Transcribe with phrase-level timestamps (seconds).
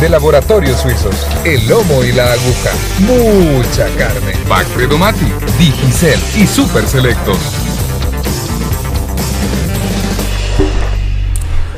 [0.00, 6.86] de Laboratorios Suizos, El Lomo y la Aguja, mucha carne, Bacfredo Mati, Digicel y Super
[6.86, 7.38] Selectos.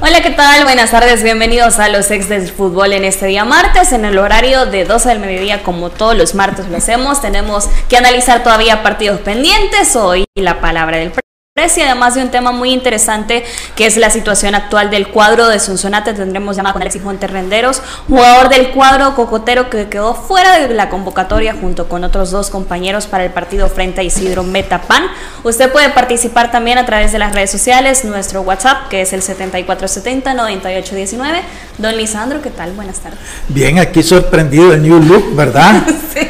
[0.00, 0.64] Hola, ¿qué tal?
[0.64, 4.66] Buenas tardes, bienvenidos a los ex del fútbol en este día martes, en el horario
[4.66, 7.20] de 12 del mediodía, como todos los martes lo hacemos.
[7.20, 9.94] Tenemos que analizar todavía partidos pendientes.
[9.94, 11.12] Hoy la palabra del
[11.58, 15.58] y además de un tema muy interesante que es la situación actual del cuadro de
[15.58, 16.14] Sonsonate.
[16.14, 21.56] Tendremos llamada con Alexis Renderos, jugador del cuadro cocotero que quedó fuera de la convocatoria
[21.60, 25.02] junto con otros dos compañeros para el partido frente a Isidro Metapan.
[25.42, 29.22] Usted puede participar también a través de las redes sociales, nuestro WhatsApp que es el
[29.22, 31.40] 7470-9819.
[31.78, 32.70] Don Lisandro, ¿qué tal?
[32.72, 33.18] Buenas tardes.
[33.48, 35.82] Bien, aquí sorprendido el New Look, ¿verdad?
[36.14, 36.20] sí.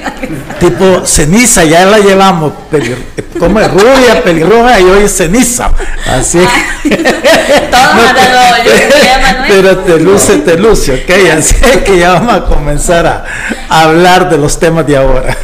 [0.58, 2.54] Tipo ceniza, ya la llevamos,
[3.38, 5.70] como es rubia, pelirroja y hoy es ceniza.
[6.06, 6.38] Así.
[9.48, 11.10] Pero te luce, te luce, ok.
[11.38, 13.24] Así que ya vamos a comenzar a,
[13.68, 15.36] hablar de los temas de ahora.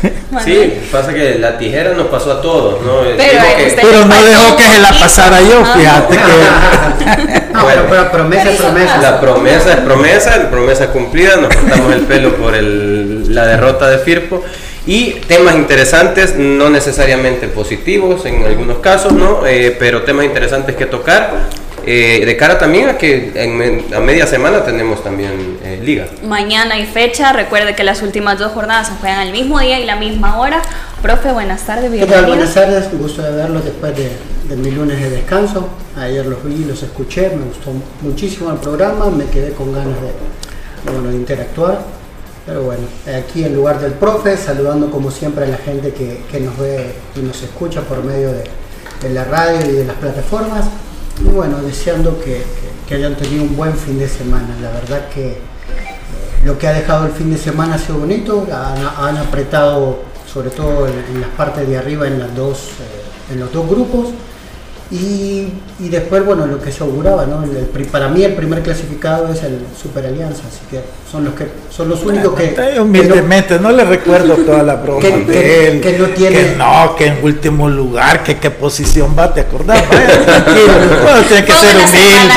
[0.44, 3.02] Sí, pasa que la tijera nos pasó a todos, ¿no?
[3.16, 7.60] Pero, no dejó que se la pasara yo, fíjate que.
[7.60, 8.98] bueno, pero promesa es promesa.
[8.98, 13.88] La promesa es promesa, la promesa cumplida, nos cortamos el pelo por el, la derrota
[13.88, 14.44] de Firpo
[14.87, 19.47] y temas interesantes, no necesariamente positivos en algunos casos, ¿no?
[19.47, 21.65] Eh, pero temas interesantes que tocar.
[21.87, 26.06] Eh, de cara también a que en, a media semana tenemos también eh, liga.
[26.22, 29.84] Mañana hay fecha, recuerde que las últimas dos jornadas se juegan el mismo día y
[29.84, 30.62] la misma hora.
[31.03, 32.27] Profe, buenas tardes, bienvenido.
[32.27, 34.11] Buenas tardes, un gusto de verlos después de,
[34.49, 35.69] de, mi lunes de descanso.
[35.99, 37.71] Ayer los vi, los escuché, me gustó
[38.01, 42.03] muchísimo el programa, me quedé con ganas de, bueno, de interactuar
[42.47, 42.82] pero bueno,
[43.19, 47.21] aquí en lugar del profe, saludando como siempre a la gente que, nos ve y
[47.21, 48.44] nos escucha por medio de,
[49.10, 50.66] la radio y de las plataformas.
[51.21, 52.43] Y bueno, deseando que,
[52.94, 54.49] hayan tenido un buen fin de semana.
[54.60, 55.37] La verdad que eh,
[56.44, 58.47] lo que ha dejado el fin de semana ha sido bonito.
[58.53, 63.50] Han, apretado, sobre todo en, las partes de arriba, en, las dos, eh, en los
[63.53, 64.09] dos grupos.
[64.91, 67.43] Y, después, bueno, lo que se auguraba, ¿no?
[67.91, 70.81] para mí el primer clasificado es el Super Alianza, así que
[71.11, 72.78] son los que son los únicos que...
[72.78, 75.81] Humildemente, no, le recuerdo toda la broma que, de él.
[75.81, 76.37] Que no tiene...
[76.37, 79.83] Que no, que en último lugar, que qué posición va, ¿te acordás?
[79.91, 82.34] Vaya, tiene que ser humilde.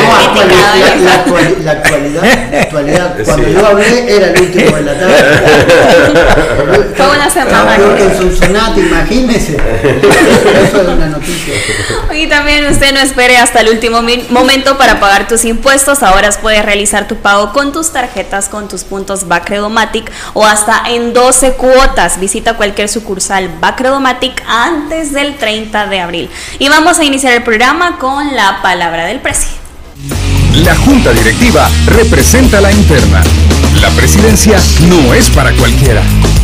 [1.63, 5.15] la, actualidad, la actualidad, cuando yo hablé era el último de la tarde.
[6.95, 7.75] Fue una semana.
[7.75, 9.55] Creo que en Cincinnati, imagínese.
[9.55, 11.53] Eso es una noticia.
[12.37, 16.03] También usted no espere hasta el último momento para pagar tus impuestos.
[16.03, 21.13] Ahora puedes realizar tu pago con tus tarjetas, con tus puntos Bacredomatic o hasta en
[21.13, 22.19] 12 cuotas.
[22.19, 26.29] Visita cualquier sucursal Bacredomatic antes del 30 de abril.
[26.59, 30.36] Y vamos a iniciar el programa con la palabra del presidente.
[30.63, 33.21] La Junta Directiva representa la interna.
[33.79, 34.57] La presidencia
[34.89, 36.01] no es para cualquiera.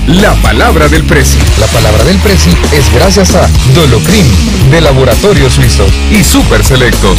[0.07, 1.39] La palabra del Presi.
[1.60, 4.25] La palabra del Presi es gracias a Dolocrim,
[4.69, 7.18] de Laboratorios Suizos y Super Selectos.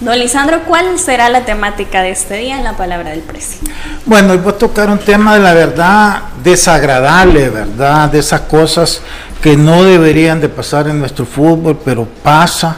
[0.00, 3.60] Don Lisandro, ¿cuál será la temática de este día en la palabra del Presi?
[4.04, 8.10] Bueno, hoy voy a tocar un tema de la verdad desagradable, ¿verdad?
[8.10, 9.00] De esas cosas
[9.42, 12.76] que no deberían de pasar en nuestro fútbol, pero pasa.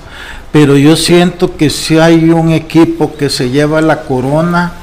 [0.52, 4.74] Pero yo siento que si hay un equipo que se lleva la corona,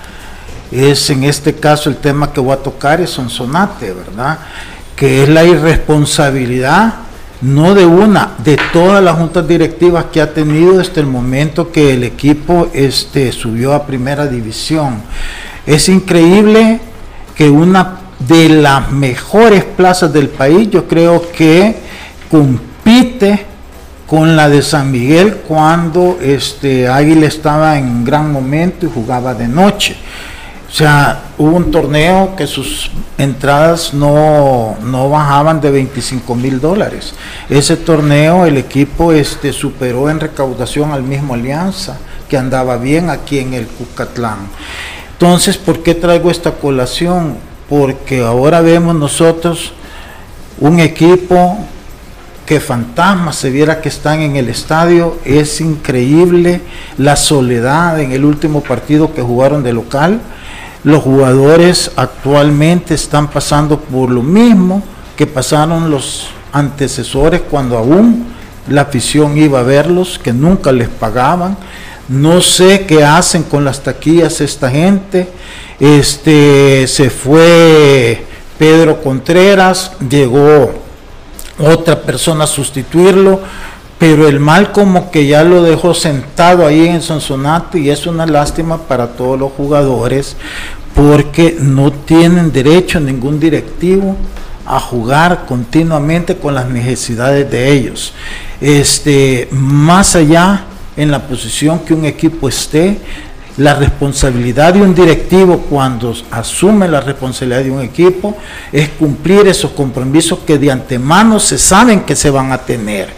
[0.71, 4.39] es en este caso el tema que voy a tocar, es Sonsonate, ¿verdad?
[4.95, 6.93] Que es la irresponsabilidad
[7.41, 11.93] no de una, de todas las juntas directivas que ha tenido desde el momento que
[11.93, 15.01] el equipo este, subió a primera división.
[15.65, 16.81] Es increíble
[17.35, 21.77] que una de las mejores plazas del país, yo creo que
[22.29, 23.45] compite
[24.09, 29.47] con la de San Miguel cuando este Águila estaba en gran momento y jugaba de
[29.47, 29.95] noche.
[30.67, 34.77] O sea, hubo un torneo que sus entradas no,
[35.11, 37.13] bajaban de 25 mil dólares.
[37.49, 41.97] Ese torneo el equipo este, superó en recaudación al mismo Alianza,
[42.27, 44.39] que andaba bien aquí en el Cucatlán.
[45.11, 47.37] Entonces, ¿por qué traigo esta colación?
[47.67, 49.73] Porque ahora vemos nosotros
[50.59, 51.57] un equipo
[52.49, 55.19] que fantasmas se viera que están en el estadio.
[55.23, 56.61] Es increíble
[56.97, 60.19] la soledad en el último partido que jugaron de local
[60.83, 64.81] los jugadores actualmente están pasando por lo mismo
[65.17, 68.25] que pasaron los antecesores cuando aún
[68.69, 71.57] la afición iba a verlos, que nunca les pagaban.
[72.07, 75.29] No sé qué hacen con las taquillas esta gente.
[75.79, 78.23] Este se fue
[78.57, 80.88] Pedro Contreras, llegó
[81.59, 83.39] otra persona sustituirlo,
[83.97, 88.25] pero el mal como que ya lo dejó sentado ahí en Sonsonate y es una
[88.25, 90.37] lástima para todos los jugadores
[90.95, 94.15] porque no tienen derecho ningún directivo
[94.65, 98.13] a jugar continuamente con las necesidades de ellos.
[98.61, 100.65] Este, más allá
[100.95, 102.99] en la posición que un equipo esté,
[103.59, 108.37] la responsabilidad de un directivo cuando asume la responsabilidad de un equipo
[108.71, 113.09] es cumplir esos compromisos que de antemano se saben que se van a tener.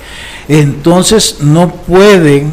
[0.48, 2.52] Entonces no pueden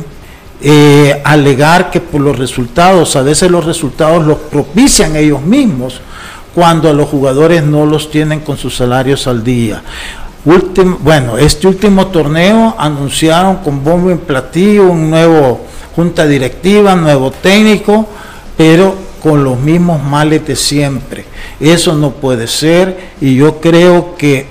[0.61, 6.03] eh, alegar que por los resultados, a veces los resultados los propician ellos mismos
[6.55, 9.83] cuando a los jugadores no los tienen con sus salarios al día.
[10.45, 15.65] bueno, este último torneo anunciaron con bombo en platillo un nuevo
[15.99, 18.07] junta directiva, nuevo técnico,
[18.57, 21.25] pero con los mismos males de siempre.
[21.59, 24.47] Eso no puede ser y yo creo que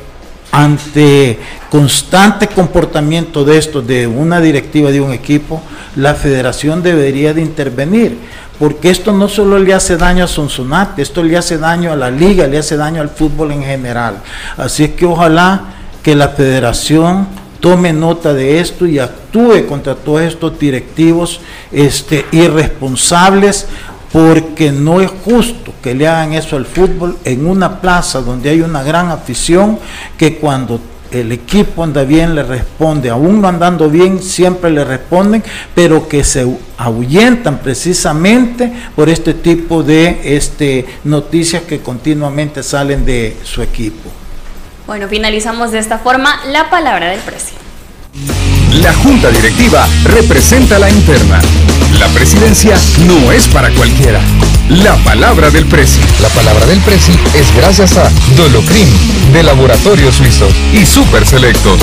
[0.51, 1.39] ante
[1.71, 5.61] constante comportamiento de esto, de una directiva de un equipo,
[5.95, 8.17] la federación debería de intervenir
[8.59, 12.11] porque esto no solo le hace daño a Sonsonate, esto le hace daño a la
[12.11, 14.17] liga, le hace daño al fútbol en general.
[14.57, 15.61] Así es que ojalá
[16.03, 21.39] que la federación tome nota de esto y actúe contra todos estos directivos
[21.71, 23.67] este, irresponsables,
[24.11, 28.61] porque no es justo que le hagan eso al fútbol en una plaza donde hay
[28.61, 29.79] una gran afición
[30.17, 30.79] que cuando
[31.11, 35.43] el equipo anda bien, le responde, aún no andando bien, siempre le responden,
[35.73, 36.45] pero que se
[36.77, 44.09] ahuyentan precisamente por este tipo de este, noticias que continuamente salen de su equipo.
[44.87, 47.57] Bueno, finalizamos de esta forma la palabra del precio.
[48.81, 51.41] La junta directiva representa la interna.
[51.99, 54.21] La presidencia no es para cualquiera.
[54.69, 55.99] La palabra del Presi.
[56.21, 58.87] La palabra del Presi es gracias a Dolocrim,
[59.33, 61.79] de Laboratorios Suizos y Super Selectos.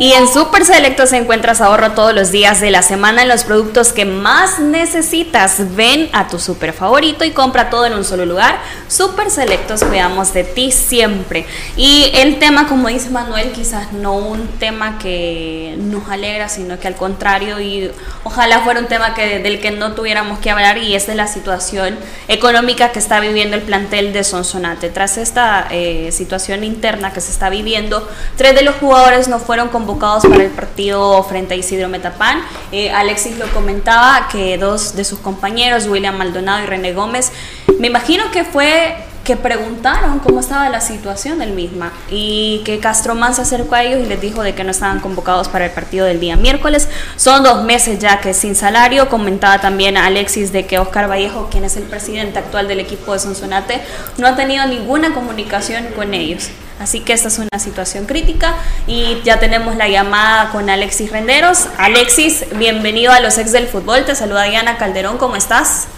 [0.00, 3.92] Y en Super Selectos encuentras ahorro todos los días de la semana en los productos
[3.92, 5.74] que más necesitas.
[5.74, 8.60] Ven a tu super favorito y compra todo en un solo lugar.
[8.86, 11.46] Super Selectos, cuidamos de ti siempre.
[11.76, 16.86] Y el tema, como dice Manuel, quizás no un tema que nos alegra, sino que
[16.86, 17.90] al contrario, y
[18.22, 21.26] ojalá fuera un tema que, del que no tuviéramos que hablar, y es de la
[21.26, 24.90] situación económica que está viviendo el plantel de Sonsonate.
[24.90, 29.66] Tras esta eh, situación interna que se está viviendo, tres de los jugadores no fueron
[29.70, 32.42] convocados convocados para el partido frente a Isidro Metapán.
[32.72, 37.32] Eh, Alexis lo comentaba que dos de sus compañeros, William Maldonado y René Gómez,
[37.78, 43.34] me imagino que fue que preguntaron cómo estaba la situación del misma y que Castromán
[43.34, 46.04] se acercó a ellos y les dijo de que no estaban convocados para el partido
[46.04, 46.88] del día miércoles.
[47.16, 49.08] Son dos meses ya que sin salario.
[49.08, 53.12] Comentaba también a Alexis de que Oscar Vallejo, quien es el presidente actual del equipo
[53.12, 53.82] de Sonsonate,
[54.18, 56.50] no ha tenido ninguna comunicación con ellos.
[56.78, 58.54] Así que esta es una situación crítica
[58.86, 61.66] y ya tenemos la llamada con Alexis Renderos.
[61.76, 64.04] Alexis, bienvenido a los ex del fútbol.
[64.04, 65.88] Te saluda Diana Calderón, ¿cómo estás?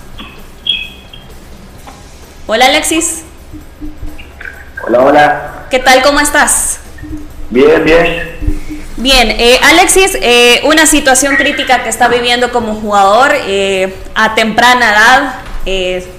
[2.47, 3.23] Hola Alexis.
[4.87, 5.67] Hola, hola.
[5.71, 6.03] ¿Qué tal?
[6.03, 6.79] ¿Cómo estás?
[7.51, 8.31] Bien, bien.
[8.97, 14.91] Bien, eh, Alexis, eh, una situación crítica que está viviendo como jugador eh, a temprana
[14.93, 16.11] edad,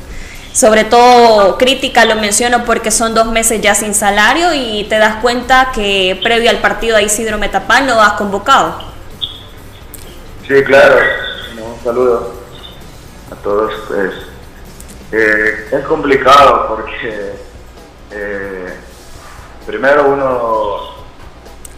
[0.53, 5.15] sobre todo crítica lo menciono porque son dos meses ya sin salario y te das
[5.21, 8.83] cuenta que previo al partido de Isidro Metapán lo has convocado.
[10.47, 10.97] Sí, claro.
[11.57, 12.33] Un saludo
[13.31, 13.73] a todos.
[13.87, 14.13] Pues,
[15.13, 17.33] eh, es complicado porque
[18.11, 18.73] eh,
[19.65, 21.05] primero uno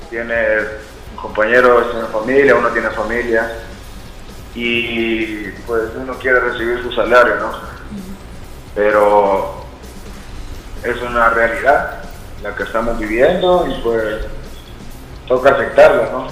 [0.09, 0.35] tiene
[1.15, 3.51] compañeros, tiene familia, uno tiene familia
[4.55, 7.73] y pues uno quiere recibir su salario, ¿no?
[8.75, 9.63] Pero
[10.83, 12.03] es una realidad
[12.41, 14.25] la que estamos viviendo y pues
[15.27, 16.27] toca aceptarlo, ¿no?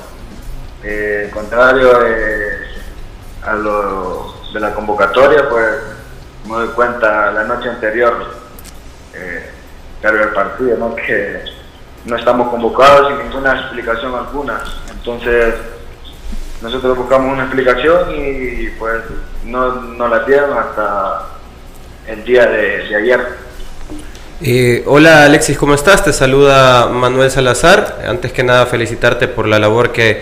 [0.83, 2.57] Eh, contrario de,
[3.43, 5.75] a lo de la convocatoria, pues
[6.45, 8.33] me doy cuenta la noche anterior,
[9.13, 9.49] eh,
[10.03, 10.95] el partido, ¿no?
[10.95, 11.43] Que
[12.05, 14.59] no estamos convocados sin ninguna explicación alguna.
[14.89, 15.53] Entonces,
[16.61, 19.03] nosotros buscamos una explicación y pues
[19.45, 21.27] no, no la dieron hasta
[22.11, 23.19] el día de, ayer.
[24.43, 26.03] Eh, hola Alexis, ¿cómo estás?
[26.03, 28.03] Te saluda Manuel Salazar.
[28.05, 30.21] Antes que nada felicitarte por la labor que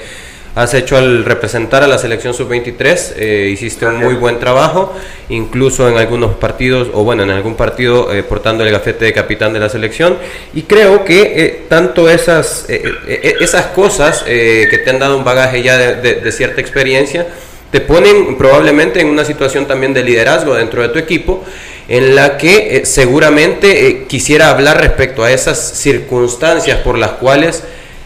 [0.56, 3.14] has hecho al representar a la selección sub-23.
[3.18, 4.94] Eh, hiciste un muy buen trabajo,
[5.30, 9.54] incluso en algunos partidos, o bueno, en algún partido eh, portando el gafete de capitán
[9.54, 10.18] de la selección.
[10.54, 15.78] Y creo que eh, tanto esas, esas cosas que te han dado un bagaje ya
[15.78, 17.28] de, cierta experiencia,
[17.72, 21.44] te ponen probablemente en una situación también de liderazgo dentro de tu equipo
[21.88, 27.64] en la que seguramente quisiera hablar respecto a esas circunstancias por las cuales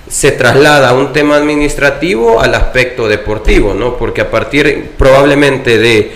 [0.09, 3.97] se traslada un tema administrativo al aspecto deportivo, ¿no?
[3.97, 6.11] Porque a partir probablemente de,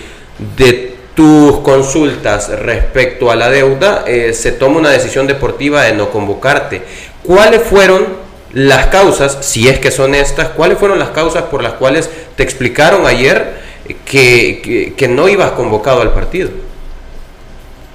[0.56, 6.10] de tus consultas respecto a la deuda, eh, se toma una decisión deportiva de no
[6.10, 6.82] convocarte.
[7.24, 11.74] ¿Cuáles fueron las causas, si es que son estas, cuáles fueron las causas por las
[11.74, 13.60] cuales te explicaron ayer
[14.04, 16.50] que, que, no ibas convocado al partido?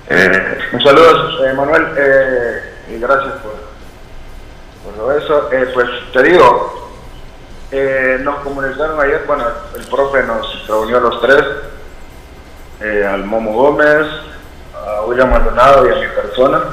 [0.10, 1.88] Eh, un saludo, eh, Manuel,
[2.94, 3.64] y gracias por
[5.12, 6.92] eso, eh, pues te digo,
[7.72, 9.46] eh, nos comunicaron ayer, bueno,
[9.76, 11.44] el profe nos reunió a los tres,
[12.82, 14.08] eh, al Momo Gómez,
[14.76, 16.64] a William Maldonado y a mi persona,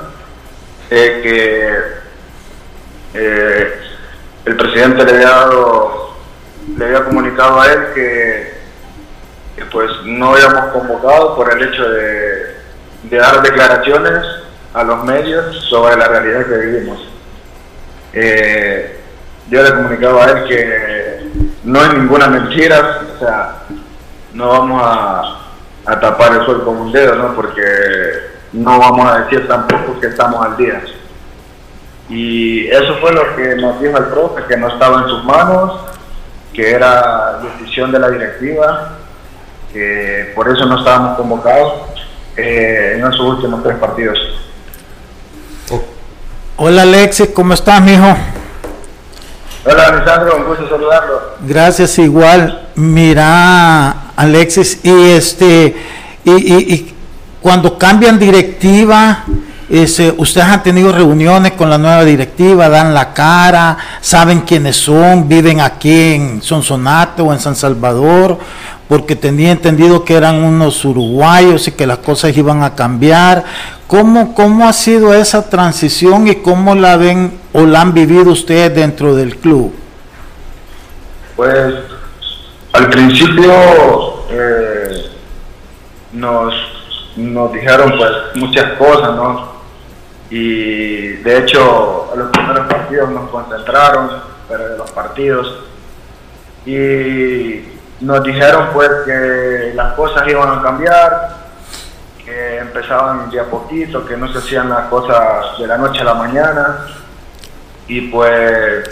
[0.88, 1.74] que
[3.14, 6.14] el presidente le había dado,
[6.76, 8.60] le había comunicado a él que,
[9.70, 12.60] pues no habíamos convocado por el hecho de,
[13.10, 14.24] dar declaraciones
[14.74, 17.08] a los medios sobre la realidad que vivimos.
[18.12, 19.00] Eh,
[19.48, 21.30] yo le comunicaba a él que
[21.64, 23.62] no es ninguna mentira, o sea,
[24.32, 25.36] no vamos a,
[26.00, 27.34] tapar el sol con un dedo, ¿no?
[27.34, 27.62] Porque
[28.52, 30.80] no vamos a decir tampoco que estamos al día.
[32.10, 35.80] Y eso fue lo que nos dijo el profe, que no estaba en sus manos,
[36.52, 38.98] que era decisión de la directiva,
[39.72, 41.82] que por eso no estábamos convocados
[42.36, 44.18] eh, en esos últimos tres partidos.
[46.56, 48.14] Hola Alexis, ¿cómo estás, mijo?
[49.64, 51.20] Hola Alessandro, un gusto saludarlo.
[51.40, 52.68] Gracias, igual.
[52.74, 55.76] Mira, Alexis, y este,
[56.24, 56.94] y,
[57.40, 59.24] cuando cambian directiva,
[59.70, 65.28] ese, ustedes han tenido reuniones con la nueva directiva, dan la cara, saben quiénes son,
[65.28, 68.36] viven aquí en Sonsonate o en San Salvador,
[68.88, 73.44] porque tenía entendido que eran unos uruguayos y que las cosas iban a cambiar.
[73.86, 78.74] ¿Cómo, cómo ha sido esa transición y cómo la ven o la han vivido ustedes
[78.74, 79.72] dentro del club?
[81.36, 81.74] Pues
[82.72, 83.52] al principio
[84.30, 85.10] eh,
[86.12, 86.54] nos,
[87.14, 89.59] nos dijeron pues muchas cosas, ¿no?
[90.30, 94.10] Y de hecho los primeros partidos nos concentraron,
[94.48, 95.64] pero de los partidos.
[96.64, 97.64] Y
[98.00, 101.36] nos dijeron pues que las cosas iban a cambiar,
[102.24, 106.04] que empezaban de a poquito, que no se hacían las cosas de la noche a
[106.04, 106.86] la mañana
[107.88, 108.88] y pues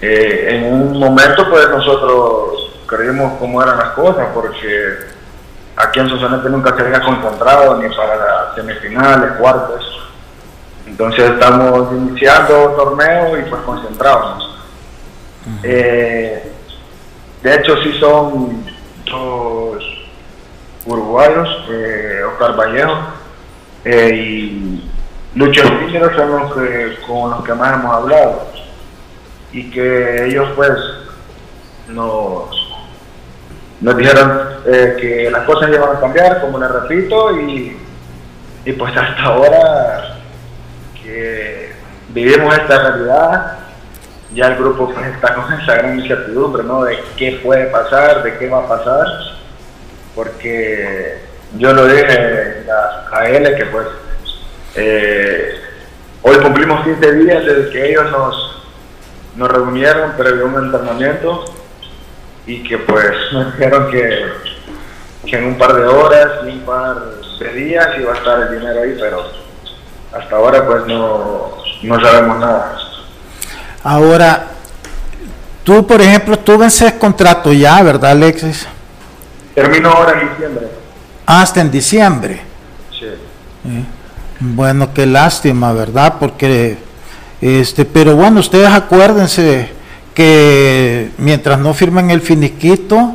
[0.00, 4.98] eh, en un momento pues nosotros creímos cómo eran las cosas porque
[5.76, 10.07] aquí en Sonsonete nunca se había concentrado ni para las semifinales, cuartos.
[10.98, 14.58] Entonces estamos iniciando torneo y pues concentrados.
[15.62, 18.64] De hecho, sí son
[19.08, 19.84] dos
[20.86, 22.98] uruguayos, eh, Oscar Vallejo
[23.84, 24.90] eh, y
[25.36, 28.48] Lucho Píceros son los que, con los que más hemos hablado.
[29.52, 30.72] Y que ellos pues
[31.86, 32.50] nos,
[33.80, 37.76] nos dijeron eh, que las cosas iban a cambiar, como les repito, y,
[38.64, 40.17] y pues hasta ahora
[41.08, 41.72] que
[42.10, 43.58] vivimos esta realidad
[44.34, 46.84] ya el grupo pues, está con esa gran incertidumbre, ¿no?
[46.84, 49.06] De qué puede pasar, de qué va a pasar,
[50.14, 51.18] porque
[51.56, 52.66] yo lo dije
[53.10, 53.86] a, él que pues
[54.74, 55.54] eh,
[56.22, 58.62] hoy cumplimos 15 días desde que ellos nos,
[59.36, 61.44] nos reunieron previo a un entrenamiento
[62.46, 64.26] y que pues nos dijeron que,
[65.24, 66.96] que en un par de horas, un par
[67.38, 69.47] de días iba a estar el dinero ahí, pero
[70.12, 72.76] hasta ahora pues no, no sabemos nada.
[73.82, 74.48] Ahora,
[75.64, 78.66] tú, por ejemplo, tú vences contrato ya, ¿verdad, Alexis?
[79.54, 80.68] Termino ahora en diciembre.
[81.26, 82.40] Hasta en diciembre.
[82.98, 83.06] Sí.
[84.40, 86.14] Bueno, qué lástima, ¿verdad?
[86.18, 86.78] Porque,
[87.40, 89.70] este, pero bueno, ustedes acuérdense
[90.14, 93.14] que mientras no firmen el finiquito,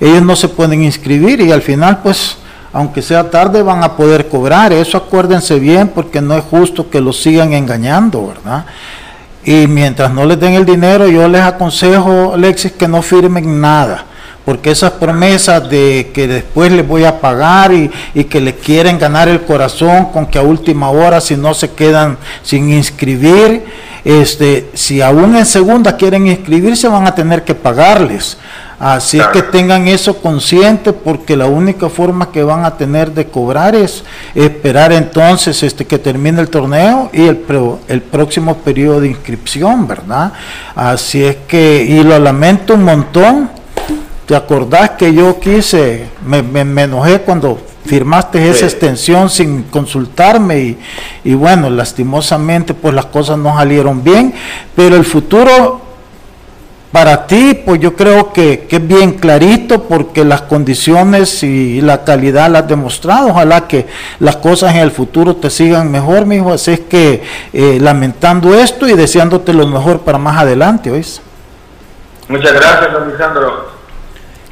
[0.00, 2.38] ellos no se pueden inscribir y al final, pues,
[2.76, 4.70] aunque sea tarde, van a poder cobrar.
[4.70, 8.66] Eso acuérdense bien, porque no es justo que los sigan engañando, ¿verdad?
[9.42, 14.04] Y mientras no les den el dinero, yo les aconsejo, Alexis, que no firmen nada,
[14.46, 18.98] porque esas promesas de que después les voy a pagar y, y que le quieren
[18.98, 23.64] ganar el corazón con que a última hora si no se quedan sin inscribir,
[24.04, 28.38] este, si aún en segunda quieren inscribirse van a tener que pagarles.
[28.78, 33.26] Así es que tengan eso consciente porque la única forma que van a tener de
[33.26, 37.42] cobrar es esperar entonces este que termine el torneo y el,
[37.88, 40.32] el próximo periodo de inscripción, ¿verdad?
[40.74, 43.55] Así es que, y lo lamento un montón.
[44.26, 50.78] ¿Te acordás que yo quise, me, me, enojé cuando firmaste esa extensión sin consultarme y,
[51.22, 54.34] y, bueno, lastimosamente pues las cosas no salieron bien,
[54.74, 55.86] pero el futuro
[56.96, 62.48] para ti, pues yo creo que, es bien clarito porque las condiciones y la calidad
[62.48, 63.28] las has demostrado.
[63.28, 63.86] Ojalá que
[64.18, 66.54] las cosas en el futuro te sigan mejor, mi hijo.
[66.54, 71.20] Así es que eh, lamentando esto y deseándote lo mejor para más adelante, ¿oís?
[72.28, 73.75] Muchas gracias, don Lisandro.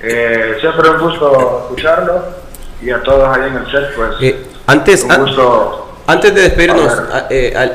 [0.07, 2.23] Eh, siempre un gusto escucharlo
[2.83, 4.11] y a todos ahí en el set, pues.
[4.21, 5.07] Eh, antes,
[6.07, 6.93] antes de despedirnos,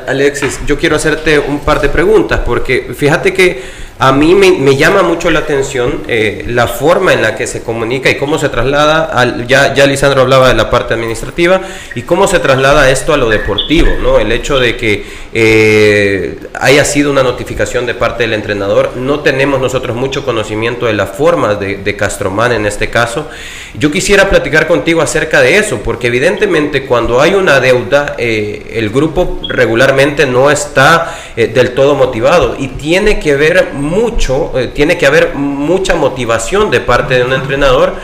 [0.06, 3.62] Alexis, yo quiero hacerte un par de preguntas porque fíjate que
[4.00, 8.08] a mí me, llama mucho la atención eh, la forma en la que se comunica
[8.08, 11.60] y cómo se traslada, al, ya, ya Lisandro hablaba de la parte administrativa,
[11.94, 14.18] y cómo se traslada esto a lo deportivo, ¿no?
[14.18, 19.60] El hecho de que eh, haya sido una notificación de parte del entrenador, no tenemos
[19.60, 23.28] nosotros mucho conocimiento de la forma de, de Castromán en este caso.
[23.74, 28.88] Yo quisiera platicar contigo acerca de eso, porque evidentemente cuando hay una deuda, eh, el
[28.88, 35.06] grupo regularmente no está del todo motivado y tiene que ver mucho, eh, tiene que
[35.06, 37.94] haber mucha motivación de parte de un entrenador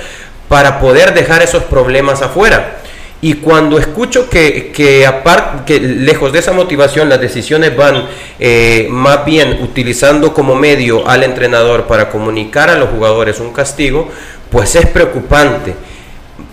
[0.48, 2.78] para poder dejar esos problemas afuera.
[3.22, 8.04] Y cuando escucho que, que, lejos de esa motivación las decisiones van
[8.38, 14.10] eh, más bien utilizando como medio al entrenador para comunicar a los jugadores un castigo,
[14.50, 15.74] pues es preocupante.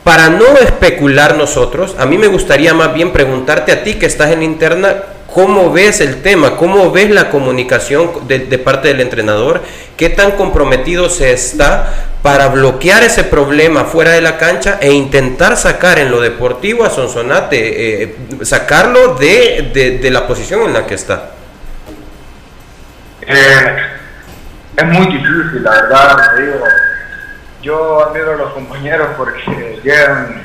[0.04, 4.32] Para no especular nosotros, a mí me gustaría más bien preguntarte a ti que estás
[4.32, 4.96] en interna,
[5.34, 6.58] ¿Cómo ves el tema?
[6.58, 9.64] ¿Cómo ves la comunicación de, parte del entrenador?
[9.98, 11.92] ¿Qué tan comprometido se está
[12.22, 16.92] para bloquear ese problema fuera de la cancha e intentar sacar en lo deportivo a
[16.92, 21.32] Sonsonate, eh, sacarlo de, la posición en la que está?
[23.22, 23.78] Eh,
[24.78, 26.18] es muy difícil, la verdad,
[27.64, 30.44] Yo admiro a los compañeros porque llegan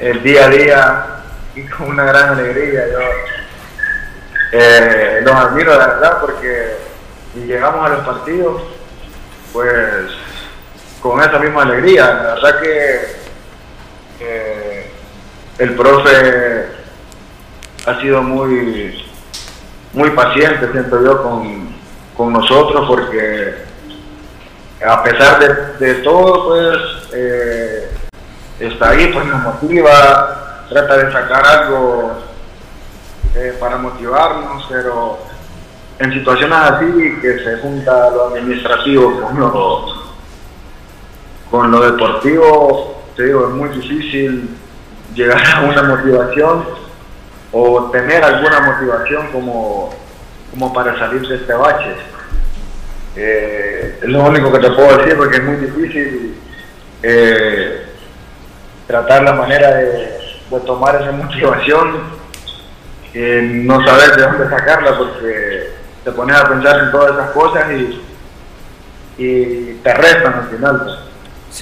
[0.00, 1.06] el día a día
[1.54, 2.86] y con una gran alegría.
[2.92, 2.98] Yo,
[4.58, 6.76] eh, los admiro la verdad porque
[7.34, 8.62] llegamos a los partidos
[9.52, 10.06] pues
[11.00, 12.04] con esa misma alegría.
[12.06, 13.16] La verdad que
[15.58, 16.66] el profe
[17.86, 19.06] ha sido muy
[19.96, 21.22] muy paciente, siento yo,
[22.16, 23.54] con, nosotros porque
[24.86, 26.76] a pesar de, todo, pues
[27.14, 27.90] eh,
[28.60, 32.18] está ahí, pues nos motiva, trata de sacar algo
[33.34, 35.18] eh, para motivarnos, pero
[35.98, 39.86] en situaciones así que se junta lo administrativo con lo,
[41.50, 44.56] con lo deportivo, te digo, es muy difícil
[45.14, 46.64] llegar a una motivación
[47.52, 49.90] o tener alguna motivación como,
[50.50, 51.96] como para salir de este bache.
[53.16, 56.38] Eh, es lo único que te puedo decir porque es muy difícil
[57.02, 57.86] eh,
[58.86, 60.18] tratar la manera de,
[60.50, 62.15] de tomar esa motivación
[63.42, 65.70] no saber de dónde sacarla porque
[66.04, 68.02] te pones a pensar en todas esas cosas y,
[69.18, 70.82] y te restan al final.
[70.84, 71.06] Pues.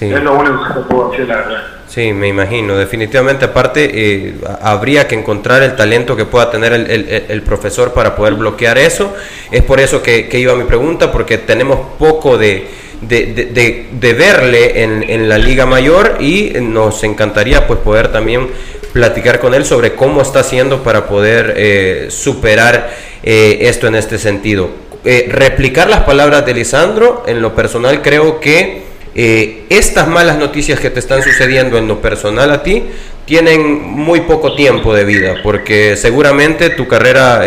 [0.00, 1.62] Es lo único que te puedo decir, la verdad.
[1.86, 2.76] Sí, me imagino.
[2.76, 8.16] Definitivamente, aparte, eh, habría que encontrar el talento que pueda tener el, el, profesor para
[8.16, 9.14] poder bloquear eso.
[9.52, 12.68] Es por eso que, que iba mi pregunta, porque tenemos poco de,
[13.02, 18.48] de, de, de, verle en, en, la Liga Mayor y nos encantaría pues poder también
[18.94, 22.90] platicar con él sobre cómo está haciendo para poder eh, superar
[23.24, 24.70] eh, esto en este sentido.
[25.04, 28.83] Eh, replicar las palabras de Lisandro, en lo personal creo que
[29.14, 32.82] estas malas noticias que te están sucediendo en lo personal a ti
[33.26, 37.44] tienen muy poco tiempo de vida, porque seguramente tu carrera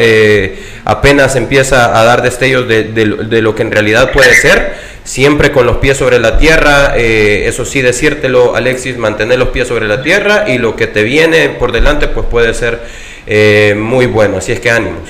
[0.85, 4.75] apenas empieza a dar destellos de, lo que en realidad puede ser
[5.07, 9.67] siempre con los pies sobre la tierra, eh, eso sí, decírtelo Alexis, mantener los pies
[9.67, 12.81] sobre la tierra y lo que te viene por delante pues puede ser
[13.25, 15.09] eh, muy bueno, así es que ánimos.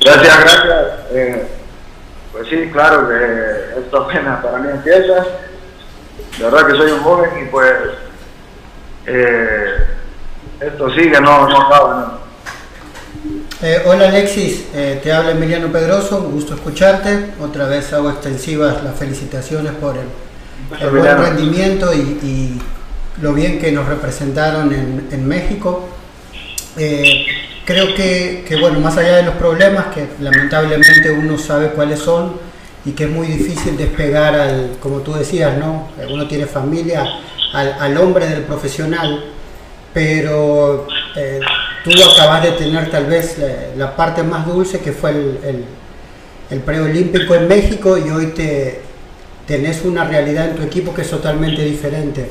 [0.00, 1.56] Gracias, gracias.
[2.36, 5.26] Eh, pues sí, claro que esto apenas para mí empieza.
[6.38, 7.72] De verdad que soy un joven y pues
[10.60, 11.94] esto sigue, no, no acaba.
[11.94, 12.26] No.
[13.62, 17.32] Eh, hola Alexis, eh, te habla Emiliano Pedroso, un gusto escucharte.
[17.40, 20.06] Otra vez hago extensivas las felicitaciones por el
[20.80, 22.60] el buen rendimiento y,
[23.20, 25.88] lo bien que nos representaron en, México.
[26.76, 27.24] Eh,
[27.66, 32.34] creo que, bueno, más allá de los problemas, que lamentablemente uno sabe cuáles son
[32.84, 35.88] y que es muy difícil despegar al, como tú decías, ¿no?
[36.08, 37.04] Uno tiene familia,
[37.52, 39.24] al, al hombre del profesional,
[39.92, 41.40] pero eh,
[41.82, 43.36] tú acabas de tener tal vez
[43.76, 45.64] la, parte más dulce que fue el, el,
[46.50, 48.80] el, preolímpico en México y hoy te
[49.48, 52.30] tenés una realidad en tu equipo que es totalmente diferente.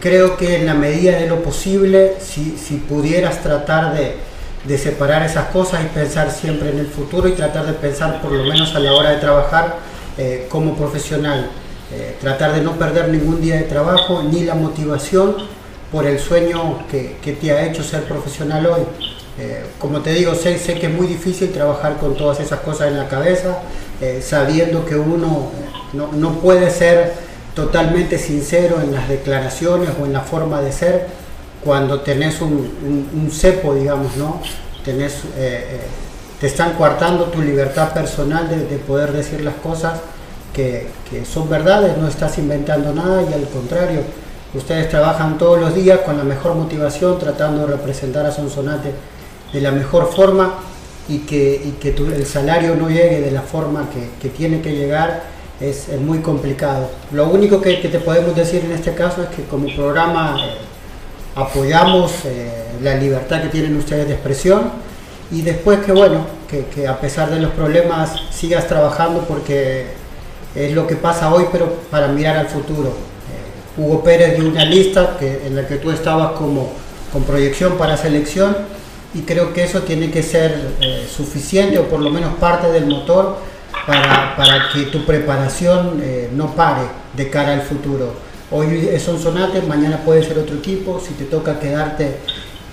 [0.00, 4.31] Creo que en la medida de lo posible, si, si pudieras tratar de,
[4.64, 8.32] de separar esas cosas y pensar siempre en el futuro y tratar de pensar por
[8.32, 9.76] lo menos a la hora de trabajar
[10.16, 11.50] eh, como profesional.
[11.92, 15.36] Eh, tratar de no perder ningún día de trabajo ni la motivación
[15.90, 18.82] por el sueño que, que te ha hecho ser profesional hoy.
[19.38, 22.88] Eh, como te digo, sé, sé, que es muy difícil trabajar con todas esas cosas
[22.88, 23.58] en la cabeza,
[24.20, 25.50] sabiendo que uno
[25.92, 27.12] no, no, puede ser
[27.54, 31.06] totalmente sincero en las declaraciones o en la forma de ser
[31.64, 34.40] cuando tenés un, un, cepo, digamos, ¿no?
[34.84, 35.22] Tenés,
[36.40, 40.00] te están coartando tu libertad personal de, de poder decir las cosas
[40.52, 40.86] que,
[41.30, 44.00] son verdades, no estás inventando nada y al contrario,
[44.54, 48.92] ustedes trabajan todos los días con la mejor motivación, tratando de representar a Sonsonate
[49.52, 50.54] de la mejor forma
[51.08, 53.88] y que, que el salario no llegue de la forma
[54.20, 55.24] que, tiene que llegar
[55.60, 56.88] es, muy complicado.
[57.12, 60.58] Lo único que, te podemos decir en este caso es que como programa eh,
[61.34, 62.50] apoyamos eh,
[62.82, 64.70] la libertad que tienen ustedes de expresión
[65.30, 69.86] y después que bueno, que, a pesar de los problemas sigas trabajando porque
[70.54, 72.88] es lo que pasa hoy, pero para mirar al futuro.
[72.88, 76.72] Eh, Hugo Pérez dio una lista que, en la que tú estabas como
[77.10, 78.54] con proyección para selección
[79.14, 82.86] y creo que eso tiene que ser eh, suficiente o por lo menos parte del
[82.86, 83.38] motor
[83.86, 86.02] para, para que tu preparación
[86.36, 86.82] no pare
[87.16, 88.12] de cara al futuro.
[88.52, 92.16] Hoy es un sonate, mañana puede ser otro equipo, si te toca quedarte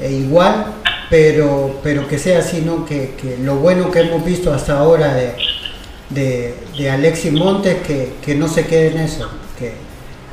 [0.02, 0.65] igual,
[1.10, 2.86] pero, pero que sea así, ¿no?
[2.86, 5.36] que, que lo bueno que hemos visto hasta ahora de,
[6.10, 9.74] de, Alexis Montes que, no se quede en eso, que,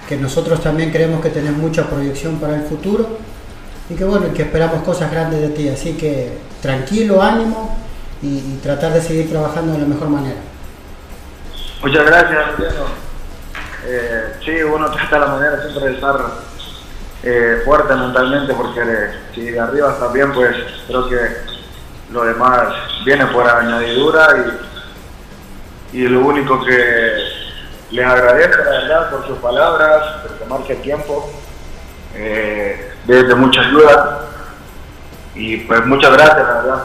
[0.08, 3.18] que nosotros también creemos que tenés mucha proyección para el futuro
[3.88, 7.76] y que bueno, que esperamos cosas grandes de ti, así que tranquilo, ánimo
[8.22, 10.40] y, tratar de seguir trabajando de la mejor manera.
[11.82, 13.05] Muchas gracias,
[13.86, 16.16] eh, sí, uno trata la manera siempre de estar
[17.22, 18.80] eh, fuerte mentalmente porque
[19.34, 21.18] si de arriba está bien, pues creo que
[22.12, 24.76] lo demás viene por añadidura y
[25.92, 27.16] y lo único que
[27.90, 31.30] les agradezco, la verdad, por sus palabras, por tomarse el tiempo,
[32.14, 34.20] eh, de mucha ayuda.
[35.34, 36.82] Y pues muchas gracias, la verdad.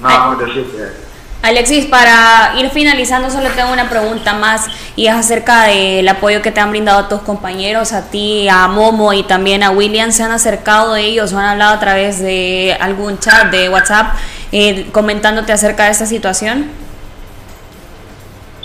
[0.00, 1.05] Nada más decir que...
[1.42, 6.50] Alexis, para ir finalizando, solo tengo una pregunta más y es acerca del apoyo que
[6.50, 10.10] te han brindado tus compañeros, a ti, a Momo y también a William.
[10.10, 14.16] ¿Se han acercado ellos o han hablado a través de algún chat de WhatsApp
[14.50, 16.70] eh, comentándote acerca de esta situación?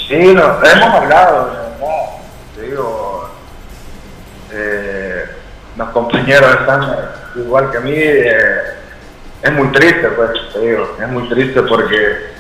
[0.07, 1.51] Sí, no, hemos hablado,
[2.55, 3.29] Te digo,
[4.51, 5.25] eh,
[5.77, 6.95] los compañeros están
[7.35, 7.93] igual que a mí.
[7.93, 8.81] Eh,
[9.43, 12.31] es muy triste, pues, te digo, es muy triste porque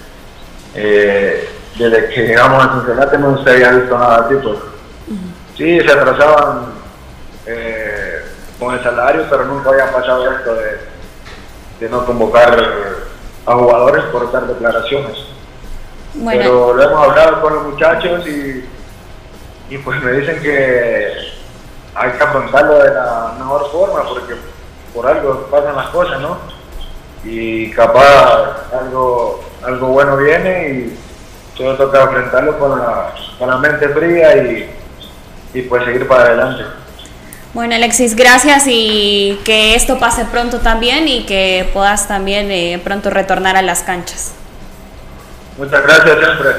[0.75, 4.57] eh, desde que llegamos a Cincinnati no se había visto nada así, pues.
[5.57, 6.81] Sí, se atrasaban
[8.59, 10.79] con el salario, pero nunca había pasado esto de,
[11.79, 12.57] de no convocar
[13.45, 15.17] a jugadores por dar declaraciones.
[16.25, 18.69] Pero lo hemos hablado con los muchachos y,
[19.69, 21.13] y pues me dicen que
[21.95, 24.35] hay que afrontarlo de la mejor forma porque
[24.93, 26.37] por algo pasan las cosas, ¿no?
[27.23, 33.89] Y capaz algo, algo bueno viene y solo toca enfrentarlo con la, con la mente
[33.89, 34.69] fría y,
[35.53, 36.63] y pues seguir para adelante.
[37.53, 43.09] Bueno, Alexis, gracias y que esto pase pronto también y que puedas también eh, pronto
[43.09, 44.33] retornar a las canchas.
[45.57, 46.51] Muchas gracias siempre.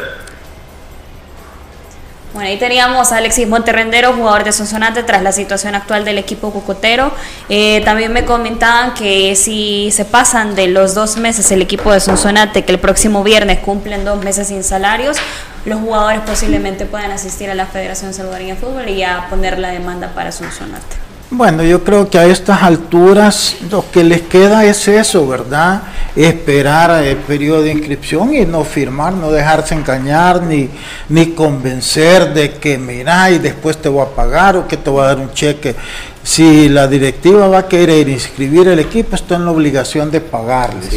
[2.35, 6.51] Bueno, ahí teníamos a Alexis Monterrendero, jugador de Sonsonate, tras la situación actual del equipo
[6.51, 7.13] cocotero.
[7.51, 12.01] Eh, también me comentaban que si se pasan de los dos meses el equipo de
[12.01, 15.19] Sonsonate, que el próximo viernes cumplen dos meses sin salarios,
[15.67, 19.69] los jugadores posiblemente puedan asistir a la Federación Salvadoreña de Fútbol y a poner la
[19.69, 21.12] demanda para Sonsonate.
[21.35, 25.83] Bueno, yo creo que a estas alturas lo que les queda es eso, ¿verdad?
[26.15, 30.69] Esperar el periodo de inscripción y no firmar, no dejarse engañar ni,
[31.09, 35.05] ni convencer de que mira y después te voy a pagar o que te voy
[35.05, 35.75] a dar un cheque.
[36.23, 40.91] Si la directiva va a querer inscribir el equipo, está en la obligación de pagarles.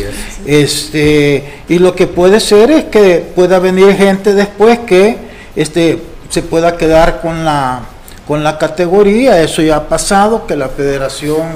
[0.46, 5.18] Este, y lo que puede ser es que pueda venir gente después que
[5.56, 7.95] este, se pueda quedar con la
[8.28, 11.48] con la categoría, eso ya ha pasado, que la federación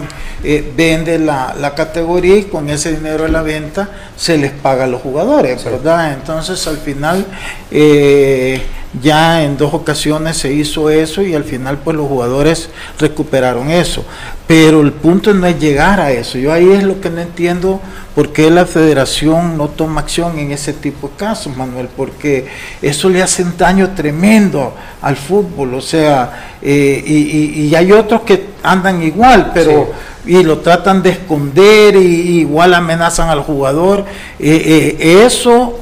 [0.43, 4.84] eh, vende la, la, categoría y con ese dinero de la venta se les paga
[4.84, 6.13] a los jugadores, ¿verdad?
[6.13, 7.25] Entonces al final
[7.71, 8.62] eh,
[9.02, 14.04] ya en dos ocasiones se hizo eso y al final pues los jugadores recuperaron eso.
[14.47, 16.39] Pero el punto no es llegar a eso.
[16.39, 17.80] Yo ahí es lo que no entiendo
[18.15, 22.47] por qué la federación no toma acción en ese tipo de casos, Manuel, porque
[22.82, 25.75] eso le hace un daño tremendo al fútbol.
[25.75, 29.91] O sea, eh, y, hay otros que andan igual, pero...
[30.25, 34.06] y lo tratan de esconder y, igual amenazan al jugador.
[34.39, 35.79] Eh, eh, eso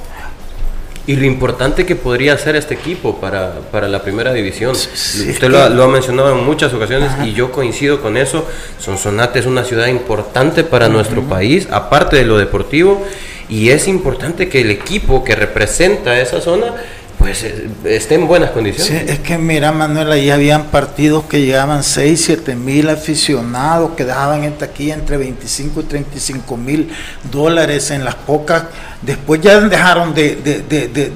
[1.07, 4.71] y lo importante que podría ser este equipo para, para la primera división.
[4.73, 8.45] Usted lo, ha mencionado en muchas ocasiones y yo coincido con eso.
[8.77, 13.05] Sonsonate es una ciudad importante para nuestro país, aparte de lo deportivo,
[13.47, 16.75] y es importante que el equipo que representa esa zona
[17.17, 19.03] pues eh, esté en buenas condiciones.
[19.05, 24.05] Sí, es que mira, Manuel, ahí habían partidos que llegaban 6, 7 mil aficionados, que
[24.05, 26.91] dejaban en taquilla entre 25 y 35 mil
[27.31, 28.63] dólares en las pocas.
[29.01, 31.11] Después ya dejaron de, de, de, de,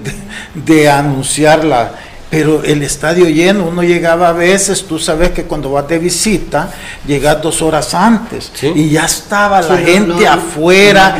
[0.54, 1.92] de anunciarla
[2.32, 6.72] pero el estadio lleno, uno llegaba a veces, tú sabes que cuando vas de visita,
[7.06, 11.18] llegas dos horas antes y ya estaba la gente afuera,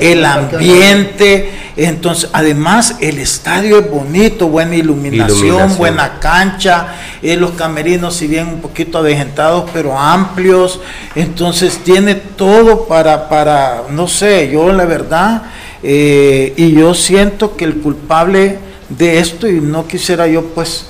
[0.00, 6.88] el ambiente, entonces además el estadio es bonito, buena iluminación, buena cancha,
[7.22, 10.80] eh, los camerinos si bien un poquito avejentados, pero amplios,
[11.14, 15.42] entonces tiene todo para, para no sé, yo la verdad,
[15.84, 20.86] eh, y yo siento que el culpable de esto y no quisiera yo pues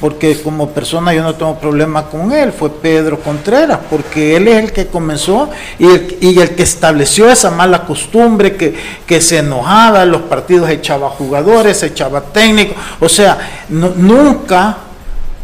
[0.00, 4.64] porque como persona yo no tengo problema con él, fue Pedro Contreras, porque él es
[4.64, 8.74] el que comenzó y el, y el que estableció esa mala costumbre que,
[9.06, 13.38] que, se enojaba, en los partidos echaba jugadores, echaba técnicos, o sea,
[13.68, 14.78] nunca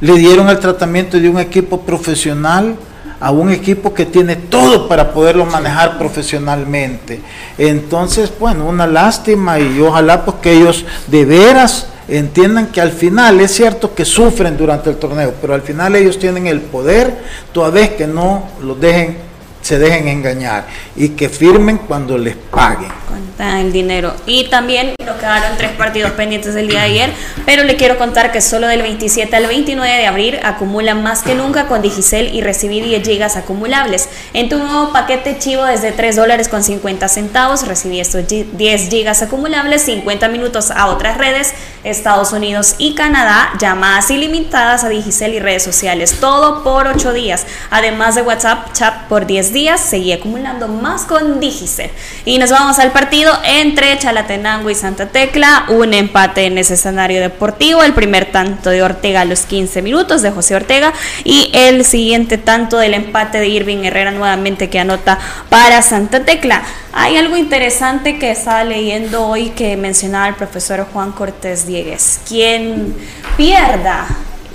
[0.01, 2.77] le dieron el tratamiento de un equipo profesional
[3.20, 7.20] a un equipo que tiene todo para poderlo manejar profesionalmente.
[7.59, 13.40] Entonces, bueno, una lástima y ojalá pues que ellos de veras entiendan que al final
[13.40, 17.16] es cierto que sufren durante el torneo, pero al final ellos tienen el poder,
[17.53, 19.30] toda vez que no los dejen
[19.62, 22.90] se dejen engañar y que firmen cuando les paguen.
[23.09, 24.14] Cuentan el dinero.
[24.27, 27.11] Y también nos quedaron tres partidos pendientes del día de ayer,
[27.44, 31.35] pero le quiero contar que solo del 27 al 29 de abril acumulan más que
[31.35, 34.09] nunca con Digicel y recibí 10 gigas acumulables.
[34.33, 39.23] En tu nuevo paquete chivo desde 3 dólares con 50 centavos recibí estos 10 gigas
[39.23, 41.53] acumulables, 50 minutos a otras redes,
[41.85, 47.46] Estados Unidos y Canadá, llamadas ilimitadas a Digicel y redes sociales, todo por 8 días,
[47.70, 51.90] además de WhatsApp, chat por 10 días, seguí acumulando más con Digicer.
[52.24, 57.20] Y nos vamos al partido entre Chalatenango y Santa Tecla, un empate en ese escenario
[57.20, 60.92] deportivo, el primer tanto de Ortega a los 15 minutos de José Ortega
[61.24, 66.62] y el siguiente tanto del empate de Irving Herrera nuevamente que anota para Santa Tecla.
[66.92, 72.20] Hay algo interesante que estaba leyendo hoy que mencionaba el profesor Juan Cortés Diegues.
[72.28, 72.96] Quien
[73.36, 74.06] pierda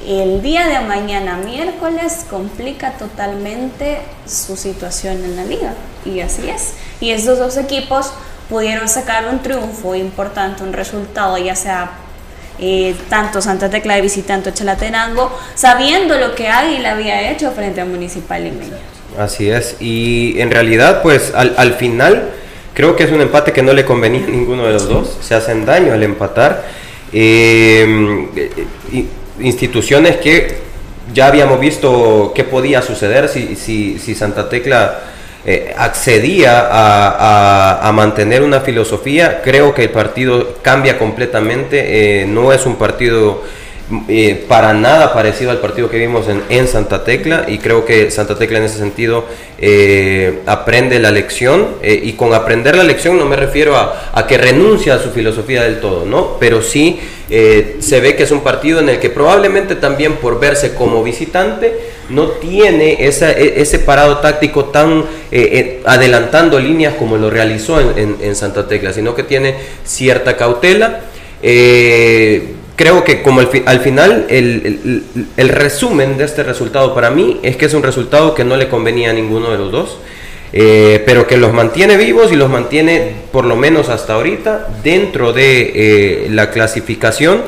[0.08, 5.74] el día de mañana, miércoles, complica totalmente su situación en la liga.
[6.06, 6.74] Y así es.
[7.00, 8.12] Y estos dos equipos
[8.50, 11.91] pudieron sacar un triunfo importante, un resultado, ya sea
[12.60, 17.86] eh, tanto Santa Tecla de visitante Chalatenango, sabiendo lo que Águila había hecho frente a
[17.86, 18.78] Municipal Limeño.
[19.18, 19.78] Así es.
[19.80, 22.32] Y en realidad, pues al, al final,
[22.74, 25.18] creo que es un empate que no le convenía a ninguno de los dos.
[25.22, 26.63] Se hacen daño al empatar.
[27.12, 28.28] Eh,
[28.91, 29.08] y,
[29.39, 30.58] instituciones que
[31.13, 35.00] ya habíamos visto qué podía suceder si, si, si Santa Tecla
[35.45, 42.52] eh, accedía a, a, mantener una filosofía, creo que el partido cambia completamente, eh, no
[42.52, 43.43] es un partido
[44.08, 48.10] eh, para nada parecido al partido que vimos en, en, Santa Tecla y creo que
[48.10, 49.26] Santa Tecla en ese sentido
[49.60, 54.26] eh, aprende la lección eh, y con aprender la lección no me refiero a, a,
[54.26, 56.38] que renuncia a su filosofía del todo, ¿no?
[56.39, 60.74] Pero sí se ve que es un partido en el que probablemente también por verse
[60.74, 61.74] como visitante
[62.10, 65.06] no tiene e, ese parado táctico tan
[65.86, 71.02] adelantando líneas como lo realizó en, en, Santa Tecla, sino que tiene cierta cautela.
[72.76, 75.04] Creo que como al final el,
[75.38, 78.68] el, resumen de este resultado para mí es que es un resultado que no le
[78.68, 79.98] convenía a ninguno de los dos,
[80.54, 85.34] eh, pero que los mantiene vivos y los mantiene por lo menos hasta ahorita dentro
[85.34, 87.44] de eh, la clasificación.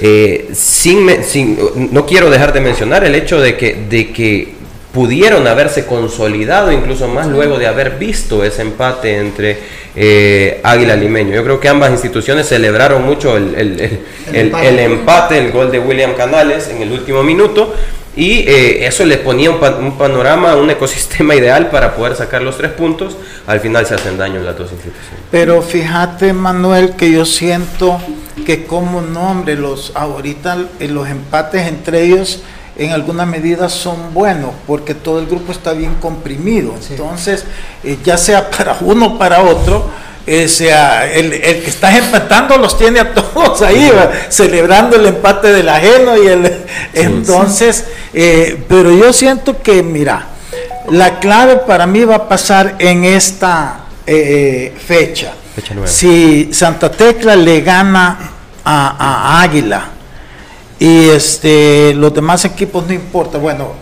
[0.00, 1.58] Eh, sin, sin,
[1.90, 4.48] no quiero dejar de mencionar el hecho de que, de que
[4.92, 9.58] pudieron haberse consolidado incluso más luego de haber visto ese empate entre
[9.94, 11.34] eh, Águila Limeño.
[11.34, 14.00] Yo creo que ambas instituciones celebraron mucho el, el,
[14.32, 17.74] el, el, empate, el gol de William Canales en el último minuto
[18.18, 22.72] y eh, eso le ponía un, panorama, un ecosistema ideal para poder sacar los tres
[22.72, 23.16] puntos.
[23.46, 25.20] Al final se hacen daño en las dos instituciones.
[25.30, 28.00] Pero fíjate, Manuel, que yo siento
[28.44, 32.42] que como nombre, los ahorita los empates entre ellos
[32.78, 36.74] en alguna medida son buenos porque todo el grupo está bien comprimido.
[36.90, 37.44] Entonces,
[37.84, 39.90] eh, ya sea para uno o para otro,
[40.30, 43.90] eh, sea, el, el, que está empatando los tiene a todos ahí,
[44.28, 50.26] celebrando el empate del ajeno y el entonces, eh, pero yo siento que, mira,
[50.90, 55.32] la clave para mí va a pasar en esta eh, fecha.
[55.86, 58.18] si Santa Tecla le gana
[58.62, 59.92] a, Águila
[60.78, 63.72] y este los demás equipos no importa, bueno,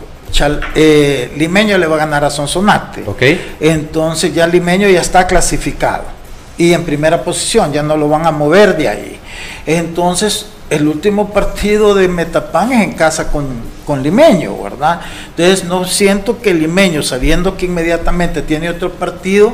[1.37, 3.05] Limeño le va a ganar a Sonsonate.
[3.07, 3.57] Okay.
[3.61, 6.17] Entonces ya Limeño ya está clasificado
[6.59, 9.19] y en primera posición, ya no lo van a mover de ahí.
[9.67, 13.47] Entonces, el último partido de Metapan es en casa con,
[13.85, 15.01] con, Limeño, ¿verdad?
[15.29, 19.53] Entonces, no siento que Limeño, sabiendo que inmediatamente tiene otro partido,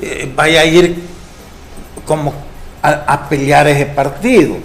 [0.00, 1.02] eh, vaya a ir
[2.04, 2.32] como
[2.82, 4.58] a pelear ese partido.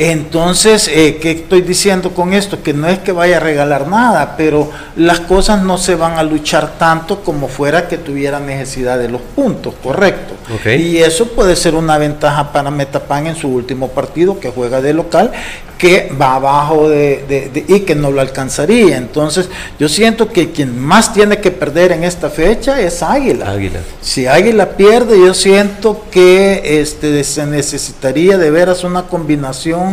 [0.00, 2.62] Entonces, eh, ¿qué estoy diciendo con esto?
[2.62, 6.22] Que no es que vaya a regalar nada, pero las cosas no se van a
[6.22, 10.34] luchar tanto como fuera que tuviera necesidad de los puntos, correcto.
[10.64, 14.94] Y eso puede ser una ventaja para Metapan en su último partido que juega de
[14.94, 15.32] local
[15.78, 18.96] que va abajo de, y que no lo alcanzaría.
[18.96, 23.48] Entonces, yo siento que quien más tiene que perder en esta fecha es Águila.
[23.48, 23.78] Águila.
[24.02, 29.87] Si Águila pierde, yo siento que este, se necesitaría de veras una combinación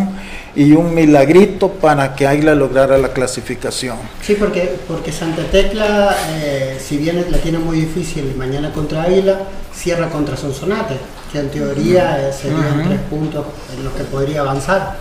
[0.56, 3.98] y un milagrito para que Águila lograra la clasificación.
[4.22, 9.40] Sí, porque, porque Santa Tecla, eh, si bien la tiene muy difícil mañana contra Águila,
[9.74, 10.96] cierra contra Sonsonate,
[11.32, 14.96] que en teoría eh, serían tres puntos en los que podría avanzar.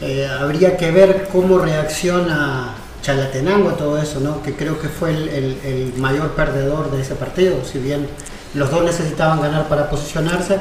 [0.00, 4.42] Eh, habría que ver cómo reacciona Chalatenango a todo eso, ¿no?
[4.42, 7.64] que creo que fue el, mayor perdedor de ese partido.
[7.64, 8.08] Si bien
[8.54, 10.58] los dos necesitaban ganar para posicionarse,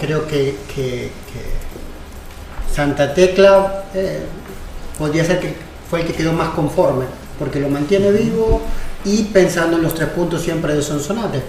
[0.00, 0.56] creo que,
[2.78, 4.20] Santa Tecla eh,
[4.96, 5.52] podría ser que
[5.90, 8.62] fue el que quedó más conforme, porque lo mantiene vivo
[9.04, 11.42] y pensando en los tres puntos siempre de Sonsonate.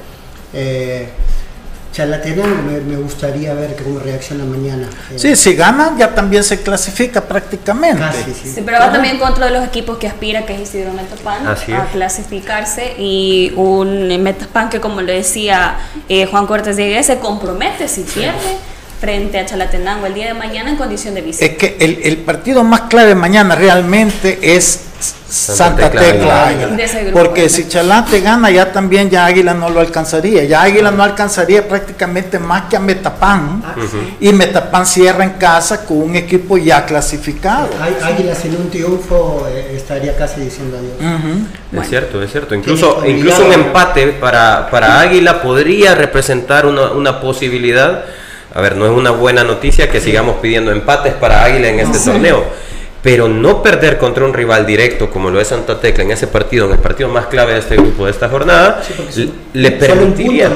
[0.55, 1.07] Eh,
[1.93, 4.89] Chalatenango me, me, gustaría ver cómo reacciona mañana.
[5.15, 8.03] Sí, si ganan ya también se clasifica prácticamente.
[8.33, 8.63] sí.
[8.65, 12.95] pero va también contra de los equipos que aspira, que es Isidro Metapan, a clasificarse
[12.97, 18.57] y un Metapan que como le decía eh, Juan Cortés de se compromete si pierde
[18.99, 21.45] frente a Chalatenango el día de mañana en condición de visita.
[21.45, 24.81] Es que el, el partido más clave mañana realmente es
[25.29, 26.51] Santa, Tecla,
[27.13, 31.67] porque si Chalate gana ya también ya Águila no lo alcanzaría, ya Águila no alcanzaría
[31.67, 33.63] prácticamente más que a Metapán.
[33.63, 33.75] Ah,
[34.19, 37.69] y Metapán cierra en casa con un equipo ya clasificado.
[38.03, 41.83] Águila sin un triunfo eh, estaría casi diciendo adiós.
[41.83, 42.55] Es cierto, es cierto.
[42.55, 48.03] Incluso, incluso un empate para, para Águila podría representar una, una posibilidad
[48.53, 51.99] a ver, no es una buena noticia que sigamos pidiendo empates para Águila en este
[51.99, 52.43] torneo
[53.01, 56.65] pero no perder contra un rival directo como lo es Santa Tecla en ese partido,
[56.65, 58.81] en el partido más clave de este grupo de esta jornada,
[59.53, 60.51] le, permitiría,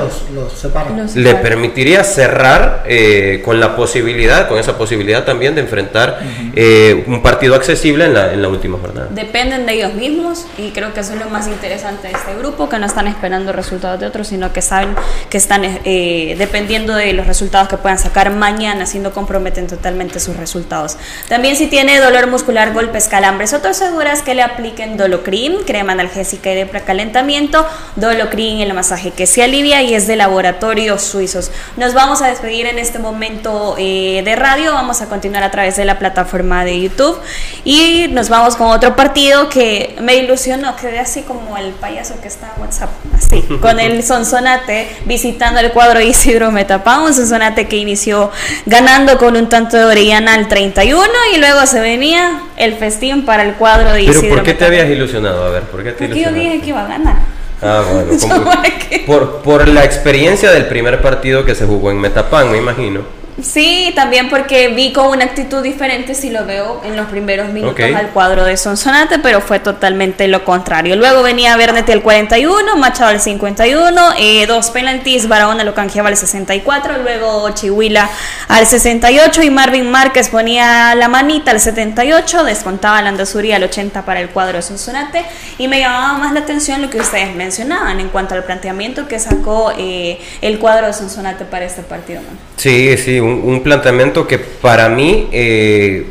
[1.16, 6.20] le permitiría cerrar eh, con la posibilidad, con esa posibilidad también de enfrentar
[6.56, 9.08] eh, un partido accesible en la, en la última jornada.
[9.12, 12.68] Dependen de ellos mismos y creo que eso es lo más interesante de este grupo,
[12.68, 14.96] que no están esperando resultados de otros, sino que saben
[15.30, 20.20] que están eh, dependiendo de los resultados que puedan sacar mañana, si no comprometen totalmente
[20.20, 20.98] sus resultados.
[21.30, 26.52] También si tiene dolor muscular, golpes, calambres otras seguras que le apliquen Dolocrin, crema analgésica
[26.52, 27.64] y de precalentamiento,
[27.96, 31.52] Dolocrin, el masaje que se alivia y es de laboratorios suizos.
[31.78, 35.76] Nos vamos a despedir en este momento eh, de radio, vamos a continuar a través
[35.76, 37.20] de la plataforma de YouTube.
[37.66, 42.30] Y nos vamos con otro partido que me ilusionó, quedé así como el payaso que
[42.30, 47.78] está en WhatsApp, así, con el Sonsonate visitando el cuadro Isidro Metapán, un Sonsonate que
[47.78, 48.32] inició
[48.66, 51.04] ganando con un tanto de Orellana al 31
[51.36, 52.23] y luego se venía
[52.58, 54.22] el festín para el cuadro de Isidro.
[54.22, 55.46] ¿Pero por qué te habías ilusionado?
[55.46, 57.18] A ver, ¿por qué te Porque yo dije que iba a ganar.
[57.62, 58.12] Ah, bueno.
[59.08, 63.02] por, por la experiencia del primer partido que se jugó en Metapan, me imagino.
[63.42, 67.84] Sí, también porque vi con una actitud diferente si lo veo en los primeros minutos
[67.84, 70.96] al cuadro de Sonsonate, pero fue totalmente lo contrario.
[70.96, 76.18] Luego venía Bernetti al 41, Machado al 51, eh, dos penaltis, Barahona lo canjeaba al
[76.18, 78.08] 64, luego Chihuila
[78.50, 84.22] al 68 y Marvin Márquez ponía la manita al 78, descontaba Landazuri al 80 para
[84.22, 85.26] el cuadro de Sonsonate
[85.58, 89.18] y me llamaba más la atención lo que ustedes mencionaban en cuanto al planteamiento que
[89.18, 92.22] sacó eh, el cuadro de Sonsonate para este partido.
[92.58, 96.06] Sí, sí, un, planteamiento que para mí, eh,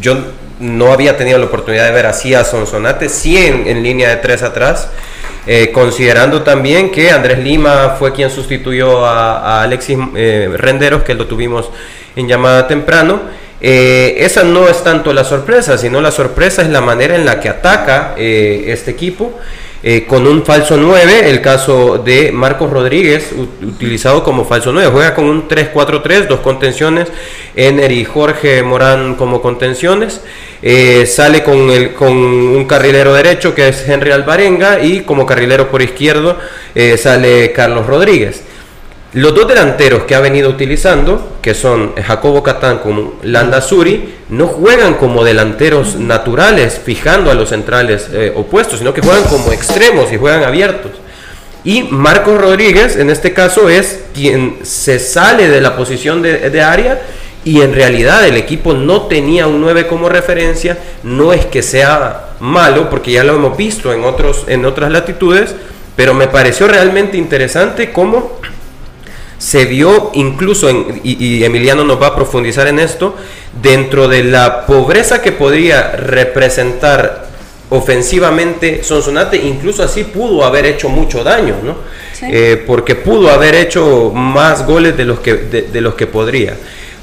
[0.00, 0.16] yo
[0.60, 4.42] no había tenido la oportunidad de ver así a Sonsonate, sí en, línea de tres
[4.42, 4.88] atrás,
[5.46, 11.26] eh, considerando también que Andrés Lima fue quien sustituyó a, Alexis eh, Renderos, que lo
[11.26, 11.70] tuvimos
[12.16, 13.20] en llamada temprano.
[13.60, 17.48] Esa no es tanto la sorpresa, sino la sorpresa es la manera en la que
[17.48, 19.36] ataca este equipo.
[20.08, 24.90] Con un falso 9, el caso de Marcos Rodríguez, utilizado como falso 9.
[24.92, 27.08] Juega con un 3-4-3, dos contenciones,
[27.54, 30.20] Ener y Jorge Morán como contenciones.
[30.60, 35.70] Eh, sale con, el, con un carrilero derecho que es Henry Alvarenga y como carrilero
[35.70, 36.36] por izquierdo
[36.74, 38.42] eh, sale Carlos Rodríguez.
[39.14, 44.48] Los dos delanteros que ha venido utilizando, que son Jacobo Catán como Landa Suri, no
[44.48, 50.12] juegan como delanteros naturales, fijando a los centrales eh, opuestos, sino que juegan como extremos
[50.12, 50.92] y juegan abiertos.
[51.64, 57.00] Y Marcos Rodríguez, en este caso, es quien se sale de la posición de, área
[57.44, 62.34] y en realidad el equipo no tenía un 9 como referencia, no es que sea
[62.40, 65.54] malo, porque ya lo hemos visto en, otros, en otras latitudes,
[65.96, 68.38] pero me pareció realmente interesante cómo
[69.38, 70.68] se vio incluso,
[71.02, 73.14] y, Emiliano nos va a profundizar en esto,
[73.62, 77.28] dentro de la pobreza que podría representar
[77.70, 81.76] ofensivamente Sonsonate, incluso así pudo haber hecho mucho daño, ¿no?
[82.22, 86.56] Eh, porque pudo haber hecho más goles de los que, de los que podría.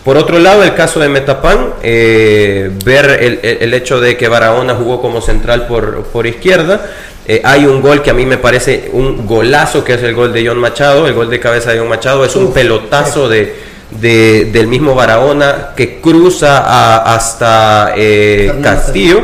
[0.06, 5.02] Por otro lado, el caso de Metapan, eh, ver el, hecho de que Barahona jugó
[5.02, 6.86] como central por, por izquierda.
[7.28, 10.32] Eh, hay un gol que a mí me parece un golazo, que es el gol
[10.32, 13.56] de John Machado, el gol de cabeza de John Machado, es un pelotazo de,
[13.92, 19.24] del mismo Barahona que cruza hasta eh, Castillo.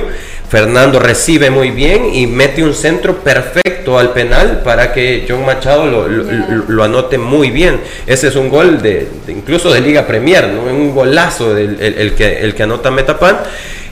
[0.52, 5.86] Fernando recibe muy bien y mete un centro perfecto al penal para que John Machado
[5.88, 7.80] lo, anote muy bien.
[8.06, 10.64] Ese es un gol de, incluso de Liga Premier, ¿no?
[10.64, 13.38] un golazo el, que, el que anota Metapan.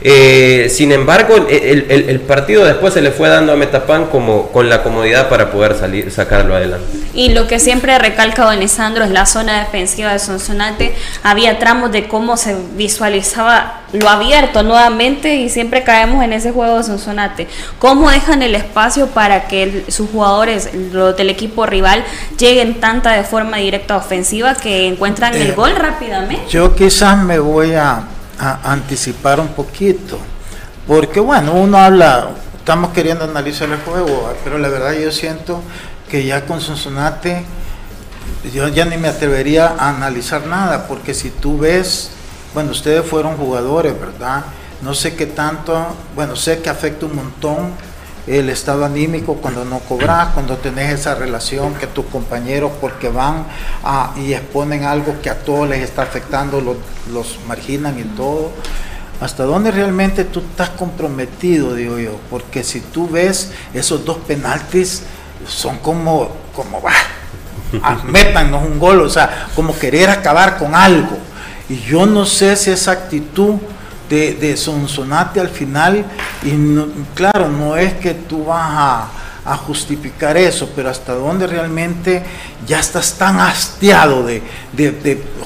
[0.02, 4.82] Eh, sin embargo, el, partido después se le fue dando a Metapan como con la
[4.82, 6.86] comodidad para poder salir, sacarlo adelante.
[7.14, 10.94] Y lo que siempre recalca Don Lisandro es la zona defensiva de Sonsonate.
[11.22, 16.78] Había tramos de cómo se visualizaba lo abierto nuevamente y siempre caemos en ese juego
[16.78, 17.48] de Sonsonate.
[17.78, 22.04] ¿Cómo dejan el espacio para que sus jugadores, los del equipo rival,
[22.38, 26.46] lleguen tanta de forma directa ofensiva que encuentran el eh, gol rápidamente?
[26.48, 28.04] Yo quizás me voy a
[28.40, 30.18] a anticipar un poquito.
[30.86, 35.62] Porque bueno, uno habla, estamos queriendo analizar el juego, pero la verdad yo siento
[36.10, 37.44] que ya con Sonsonate
[38.54, 42.10] yo ya ni me atrevería a analizar nada, porque si tú ves,
[42.54, 44.44] bueno, ustedes fueron jugadores, ¿verdad?
[44.82, 47.72] No sé qué tanto, bueno, sé que afecta un montón
[48.26, 53.46] el estado anímico cuando no cobras, cuando tenés esa relación que tus compañeros porque van
[54.16, 56.76] y exponen algo que a todos les está afectando, los,
[57.12, 58.52] los marginan y todo.
[59.20, 62.18] ¿Hasta dónde realmente tú estás comprometido, digo yo?
[62.30, 65.02] Porque si tú ves esos dos penaltis,
[65.46, 66.92] son como, como, va,
[68.04, 71.18] métanos un gol, o sea, como querer acabar con algo.
[71.68, 73.56] Y yo no sé si esa actitud
[74.10, 76.04] de, Sonsonate al final,
[76.42, 76.50] y
[77.14, 79.08] claro, no es que tú vas a,
[79.66, 82.22] justificar eso, pero hasta dónde realmente
[82.68, 84.42] ya estás tan hastiado de,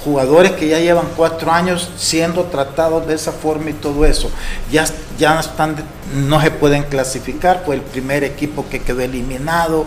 [0.04, 4.30] jugadores que ya llevan cuatro años siendo tratados de esa forma y todo eso,
[4.70, 4.84] ya,
[5.16, 5.76] ya están,
[6.14, 9.86] no se pueden clasificar, fue el primer equipo que quedó eliminado,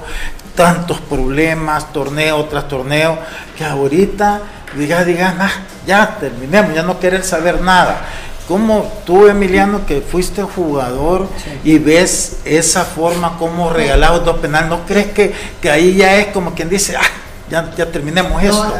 [0.55, 3.19] tantos problemas, torneo tras torneo,
[3.55, 4.41] que ahorita
[4.75, 5.51] diga digan, ah,
[5.85, 8.01] ya terminemos, ya no quieren saber nada.
[8.47, 11.27] ¿Cómo tú, Emiliano, que fuiste jugador
[11.65, 16.27] y ves esa forma como regalado dos penales, ¿no crees que, que, ahí ya es
[16.27, 17.01] como quien dice, ah,
[17.49, 18.73] ya, ya terminemos esto?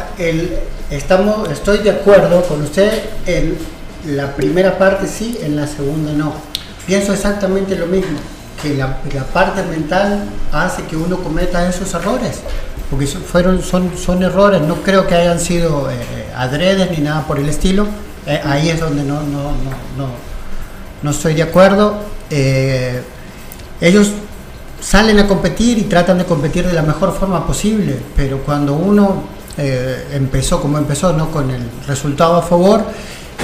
[0.90, 2.90] estamos, estoy de acuerdo con usted
[3.26, 3.58] en
[4.06, 6.32] la primera parte sí, en la segunda no.
[6.86, 8.18] Pienso exactamente lo mismo,
[8.62, 8.96] que la,
[9.34, 12.40] parte mental hace que uno cometa esos errores,
[12.90, 15.96] porque fueron, son, son errores, no creo que hayan sido eh,
[16.34, 17.86] adredes ni nada por el estilo
[18.28, 19.52] eh, ahí es donde no, no,
[19.96, 20.10] no,
[21.02, 21.96] no, estoy de acuerdo.
[22.28, 23.02] Eh,
[23.80, 24.12] ellos
[24.80, 29.22] salen a competir y tratan de competir de la mejor forma posible, pero cuando uno
[29.56, 31.30] eh, empezó como empezó, ¿no?
[31.30, 32.84] con el resultado a favor,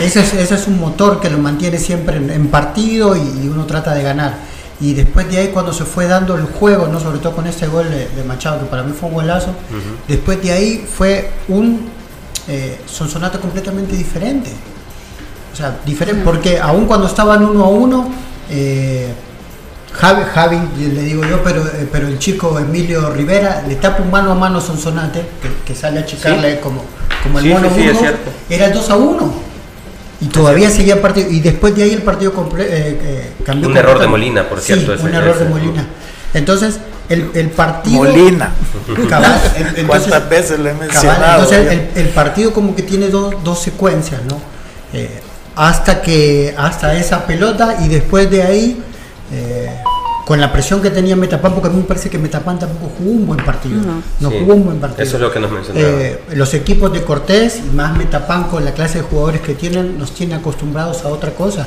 [0.03, 3.95] ese es, ese es un motor que lo mantiene siempre en, partido y, uno trata
[3.95, 4.35] de ganar.
[4.81, 7.01] Y después de ahí, cuando se fue dando el juego, ¿no?
[7.01, 9.55] sobre todo con este gol de, Machado, que para mí fue un golazo,
[10.07, 11.89] después de ahí fue un
[12.49, 14.51] eh, Sonsonate completamente diferente.
[15.55, 18.11] O sea, diferente, porque aún cuando estaban uno a uno,
[18.51, 19.07] eh,
[19.93, 24.11] Javi, Javi, le digo yo, pero, eh, pero el chico Emilio Rivera le tapa un
[24.11, 25.25] mano a mano a Sonsonate,
[25.65, 26.83] que, sale a chicarle como,
[27.23, 27.69] como el mono
[28.51, 29.35] era el 2 a 1.
[30.23, 31.31] Y todavía seguía partido.
[31.31, 33.69] Y después de ahí el partido eh, cambió.
[33.69, 34.97] Un error de Molina, por cierto.
[34.99, 35.87] Sí, un error de Molina.
[36.33, 37.99] Entonces, el, el partido.
[38.03, 38.51] Molina.
[39.87, 41.45] ¿Cuántas veces le he mencionado?
[41.45, 44.41] entonces, el, partido como que tiene dos, dos secuencias, ¿no?
[44.93, 45.21] Eh,
[45.57, 48.83] hasta que hasta esa pelota y después de ahí
[49.33, 49.71] eh,
[50.25, 53.11] con la presión que tenía Metapan, porque a mí me parece que Metapan tampoco jugó
[53.11, 53.81] un buen partido.
[54.21, 55.03] No, jugó un buen partido.
[55.03, 55.87] Eso es lo que nos mencionaba.
[55.87, 59.99] Eh, los equipos de Cortés y más Metapan con la clase de jugadores que tienen,
[59.99, 61.67] nos tienen acostumbrados a otra cosa.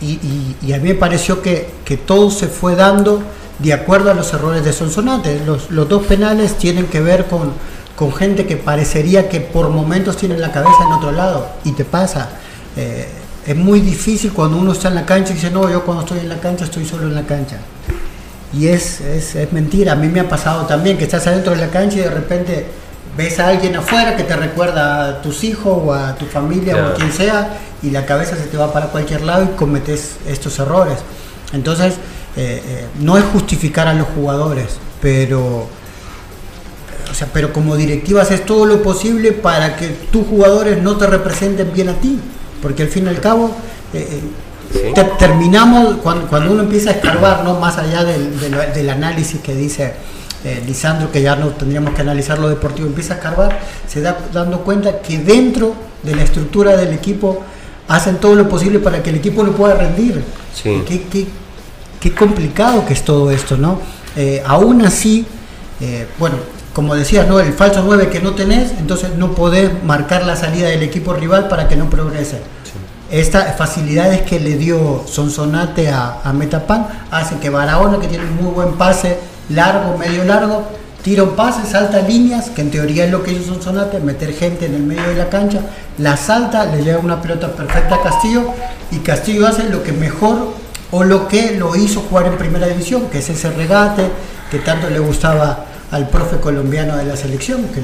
[0.00, 3.22] Y, a mí me pareció que, que, todo se fue dando
[3.58, 5.40] de acuerdo a los errores de Sonsonate.
[5.46, 7.52] Los, los dos penales tienen que ver con,
[7.94, 11.84] con gente que parecería que por momentos tiene la cabeza en otro lado y te
[11.84, 12.30] pasa.
[12.76, 13.08] Eh,
[13.46, 16.18] es muy difícil cuando uno está en la cancha y dice, no, yo cuando estoy
[16.18, 17.58] en la cancha estoy solo en la cancha.
[18.52, 21.60] Y es, es, es, mentira, a mí me ha pasado también que estás adentro de
[21.60, 22.66] la cancha y de repente
[23.16, 26.88] ves a alguien afuera que te recuerda a tus hijos o a tu familia o
[26.88, 30.58] a quien sea y la cabeza se te va para cualquier lado y cometes estos
[30.58, 30.98] errores.
[31.52, 31.94] Entonces,
[32.36, 35.68] eh, eh, no es justificar a los jugadores, pero,
[37.10, 41.06] o sea, pero como directiva haces todo lo posible para que tus jugadores no te
[41.06, 42.18] representen bien a ti
[42.62, 43.50] porque al fin y al cabo
[43.92, 44.20] eh,
[44.74, 47.58] eh, terminamos, cuando, cuando, uno empieza a escarbar, ¿no?
[47.58, 49.94] más allá del, análisis que dice
[50.44, 54.18] eh, Lisandro, que ya no tendríamos que analizar lo deportivo, empieza a escarbar, se da
[54.32, 57.42] dando cuenta que dentro de la estructura del equipo
[57.88, 60.22] hacen todo lo posible para que el equipo no pueda rendir.
[60.62, 61.26] Qué,
[62.00, 63.80] qué, complicado que es todo esto, ¿no?
[64.46, 65.26] aún así,
[66.18, 66.36] bueno,
[66.76, 67.40] como decía, ¿no?
[67.40, 71.48] el falso 9 que no tenés, entonces no podés marcar la salida del equipo rival
[71.48, 72.38] para que no progrese.
[73.10, 78.44] Estas facilidades que le dio Sonsonate a, a Metapan hacen que Barahona, que tiene un
[78.44, 79.16] muy buen pase
[79.48, 80.64] largo, medio largo,
[81.02, 84.66] tira un pase, salta líneas, que en teoría es lo que hizo Sonsonate, meter gente
[84.66, 85.60] en el medio de la cancha,
[85.96, 88.52] la salta, le lleva una pelota perfecta a Castillo
[88.90, 90.52] y Castillo hace lo que mejor
[90.90, 94.10] o lo que lo hizo jugar en primera división, que es ese regate
[94.50, 97.80] que tanto le gustaba al profe colombiano de la selección, que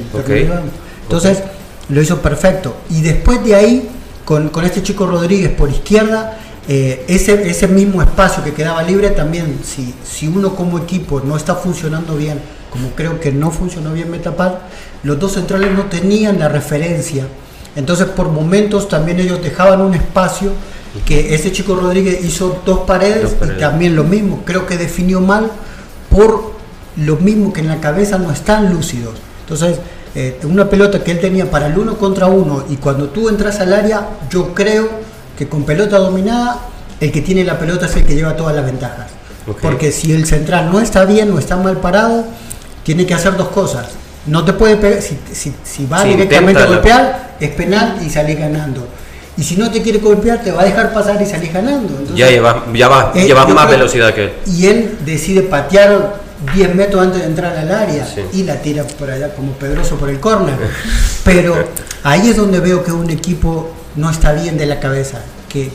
[1.03, 1.43] Entonces,
[1.89, 2.77] lo hizo perfecto.
[2.91, 3.89] Y después de ahí,
[4.25, 6.39] con, este chico Rodríguez por izquierda,
[6.69, 11.37] eh, ese, ese mismo espacio que quedaba libre también, si, si uno como equipo no
[11.37, 12.41] está funcionando bien,
[12.71, 14.61] como creo que no funcionó bien Metapal,
[15.03, 17.27] los dos centrales no tenían la referencia.
[17.77, 20.53] Entonces, por momentos también ellos dejaban un espacio
[21.07, 25.51] que ese chico Rodríguez hizo dos paredes, y también lo mismo, creo que definió mal
[26.11, 26.52] por
[26.97, 29.15] lo mismo que en la cabeza no están lúcidos.
[29.41, 29.79] Entonces,
[30.15, 33.61] eh, una pelota que él tenía para el uno contra uno y cuando tú entras
[33.61, 34.89] al área, yo creo
[35.39, 36.61] que con pelota dominada,
[37.01, 39.11] el que tiene la pelota es el que lleva todas las ventajas.
[39.61, 42.25] Porque si el central no está bien o está mal parado,
[42.85, 43.89] tiene que hacer dos cosas.
[44.27, 48.87] No te puede pegar, si, si, va directamente a golpear, es penal y salís ganando.
[49.37, 52.15] Y si no te quiere golpear, te va a dejar pasar y salís ganando.
[52.15, 54.33] ya llevas ya va, eh, más velocidad que él.
[54.47, 56.22] Y él decide patear
[56.55, 60.11] 10 metros antes de entrar al área y la tira por allá como Pedroso por
[60.11, 60.57] el córner.
[61.25, 61.55] Pero
[62.03, 65.71] ahí es donde veo que un equipo no está bien de la cabeza, que,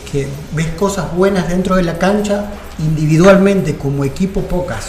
[0.54, 2.46] ves cosas buenas dentro de la cancha,
[2.80, 4.88] individualmente como equipo pocas,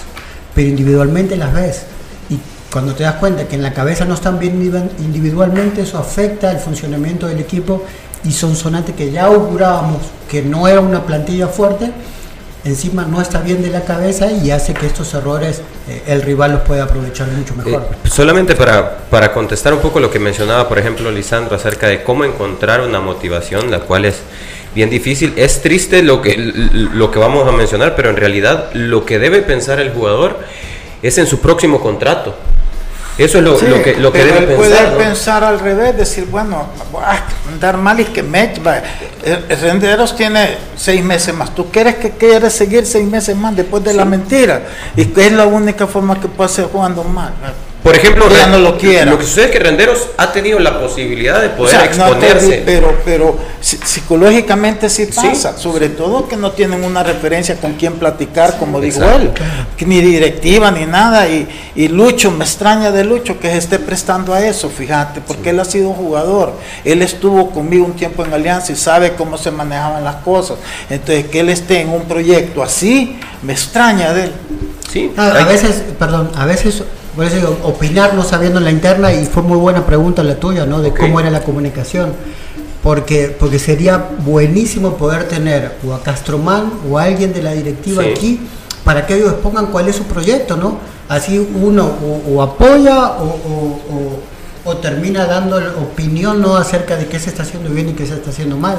[0.55, 1.83] pero individualmente las ves.
[2.31, 2.39] Y
[2.73, 4.61] cuando te das cuenta que en la cabeza no están bien
[4.99, 7.85] individualmente, eso afecta el funcionamiento del equipo
[8.25, 9.99] y son sonantes que ya augurábamos
[10.29, 11.93] que no era una plantilla fuerte,
[12.65, 16.53] encima no está bien de la cabeza y hace que estos errores eh, el rival
[16.53, 17.89] los pueda aprovechar mucho mejor.
[18.05, 22.03] Eh, solamente para, para contestar un poco lo que mencionaba, por ejemplo, Lisandro, acerca de
[22.03, 24.17] cómo encontrar una motivación, la cual es
[24.75, 25.33] bien difícil.
[25.37, 29.43] Es triste lo que, lo que vamos a mencionar, pero en realidad lo que debe
[29.43, 30.39] pensar el jugador
[31.03, 32.35] es en su próximo contrato.
[33.19, 34.57] Eso es lo, que, lo que debe pensar.
[34.57, 36.67] Puede pensar al revés, decir, bueno,
[37.49, 38.53] andar mal y que me.
[39.25, 41.53] El Renderos tiene seis meses más.
[41.53, 44.63] ¿Tú quieres que quieres seguir seis meses más después de la mentira?
[44.95, 47.33] Y que es la única forma que puede ser jugando mal.
[47.83, 52.63] Por ejemplo, lo, que sucede es que Renderos ha tenido la posibilidad de poder exponerse.
[52.67, 58.59] pero, pero psicológicamente sí pasa, sobre todo que no tienen una referencia con quien platicar,
[58.59, 59.31] como dijo él,
[59.87, 61.29] ni directiva ni nada.
[61.29, 65.51] Y, y, Lucho, me extraña de Lucho que se esté prestando a eso, fíjate, porque
[65.51, 66.55] él ha sido un jugador.
[66.85, 70.59] Él estuvo conmigo un tiempo en Alianza y sabe cómo se manejaban las cosas.
[70.91, 74.33] Entonces, que él esté en un proyecto así, me extraña de él.
[74.93, 76.83] Sí, a, a veces, perdón, a veces
[77.19, 80.67] por eso opinar no sabiendo en la interna, y fue muy buena pregunta la tuya,
[80.67, 80.81] ¿no?
[80.81, 82.13] De cómo era la comunicación.
[82.81, 88.05] Porque, porque sería buenísimo poder tener o a Castromán o a alguien de la directiva
[88.05, 88.39] aquí
[88.85, 90.79] para que ellos expongan cuál es su proyecto, ¿no?
[91.09, 91.91] Así uno
[92.29, 94.21] o, apoya o,
[94.65, 96.57] o, termina dando opinión ¿no?
[96.57, 98.79] acerca de qué se está haciendo bien y qué se está haciendo mal.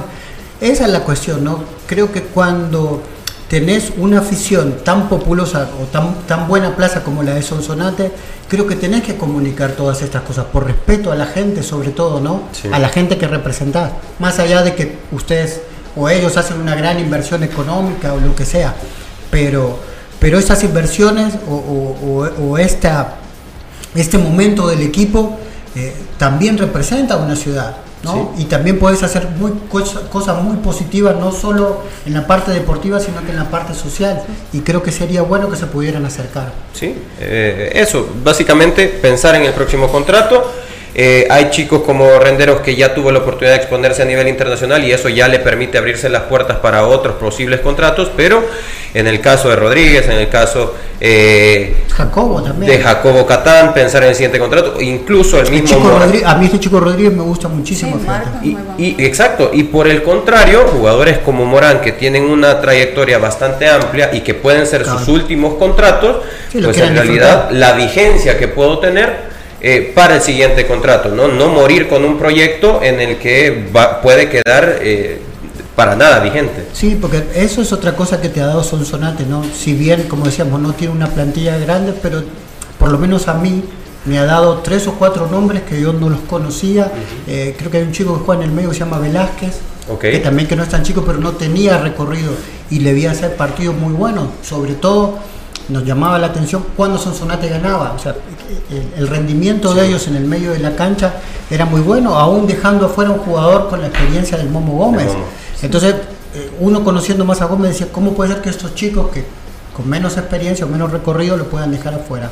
[0.61, 1.59] esa es la cuestión, ¿no?
[1.87, 3.01] Creo que cuando
[3.49, 8.11] tenés una afición tan populosa o tan, tan buena plaza como la de Sonsonate,
[8.47, 12.21] creo que tenés que comunicar todas estas cosas, por respeto a la gente sobre todo,
[12.21, 12.43] ¿no?
[12.71, 15.61] A la gente que representás, más allá de que ustedes
[15.95, 18.75] o ellos hacen una gran inversión económica o lo que sea,
[19.31, 19.79] pero,
[20.19, 23.15] pero esas inversiones o, esta,
[23.95, 25.39] este momento del equipo
[25.75, 27.77] eh, también representa una ciudad.
[28.37, 33.23] Y también puedes hacer muy cosas muy positivas, no solo en la parte deportiva, sino
[33.25, 34.23] que en la parte social.
[34.53, 36.51] Y creo que sería bueno que se pudieran acercar.
[36.73, 40.49] Sí, eh, eso, básicamente pensar en el próximo contrato
[40.95, 44.83] eh, hay chicos como Renderos que ya tuvo la oportunidad de exponerse a nivel internacional
[44.83, 48.43] y eso ya le permite abrirse las puertas para otros posibles contratos, pero
[48.93, 52.71] en el caso de Rodríguez, en el caso eh, Jacobo también.
[52.71, 55.99] de Jacobo Catán, pensar en el siguiente contrato, incluso el mismo...
[56.25, 57.99] a mí este chico Rodríguez me gusta muchísimo.
[58.77, 64.09] y, exacto, y por el contrario, jugadores como Morán que tienen una trayectoria bastante amplia
[64.11, 69.29] y que pueden ser sus últimos contratos, pues en realidad la vigencia que puedo tener
[69.61, 71.27] eh, para el siguiente contrato, ¿no?
[71.27, 73.69] No morir con un proyecto en el que
[74.01, 75.19] puede quedar eh,
[75.75, 76.67] para nada vigente.
[76.73, 79.43] Sí, porque eso es otra cosa que te ha dado Sonsonate, ¿no?
[79.53, 82.23] Si bien, como decíamos, no tiene una plantilla grande, pero
[82.77, 83.63] por lo menos a mí
[84.05, 86.91] me ha dado tres o cuatro nombres que yo no los conocía.
[87.27, 89.59] Eh, creo que hay un chico que juega en el medio que se llama Velázquez,
[89.99, 92.31] que también que no es tan chico, pero no tenía recorrido
[92.69, 95.19] y le vi hacer partidos muy buenos, sobre todo
[95.69, 97.93] nos llamaba la atención cuando Sonsonate ganaba.
[97.93, 98.15] O sea,
[98.97, 101.13] el, rendimiento de ellos en el medio de la cancha
[101.49, 105.11] era muy bueno, aún dejando afuera un jugador con la experiencia del Momo Gómez.
[105.61, 105.95] Entonces,
[106.35, 109.25] eh, uno conociendo más a Gómez decía, ¿cómo puede ser que estos chicos que
[109.75, 112.31] con menos experiencia o menos recorrido lo puedan dejar afuera?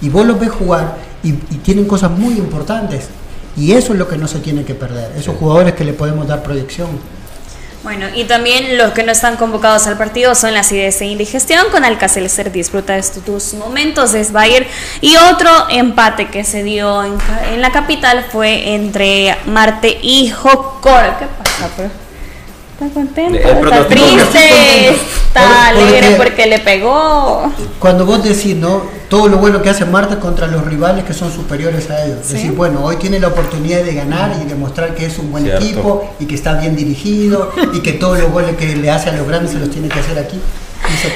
[0.00, 3.08] Y vos los ves jugar y, tienen cosas muy importantes.
[3.56, 6.26] Y eso es lo que no se tiene que perder, esos jugadores que le podemos
[6.26, 6.88] dar proyección.
[7.86, 11.84] Bueno, y también los que no están convocados al partido son la CDC Indigestión, con
[11.84, 14.66] Alcacelser disfruta de estos momentos, es Bayer.
[15.00, 21.16] Y otro empate que se dio en, la capital fue entre Marte y Jocor.
[21.20, 21.68] ¿Qué pasa?
[22.72, 27.52] Está contento, está triste, está alegre porque le pegó.
[27.78, 28.82] Cuando vos decís, ¿no?
[29.08, 32.28] Todo lo bueno que hace Marta contra los rivales que son superiores a ellos.
[32.28, 36.14] Decir, bueno, hoy tiene la oportunidad de ganar y demostrar que es un buen equipo
[36.18, 39.26] y que está bien dirigido y que todos los goles que le hace a los
[39.26, 40.40] grandes se los tiene que hacer aquí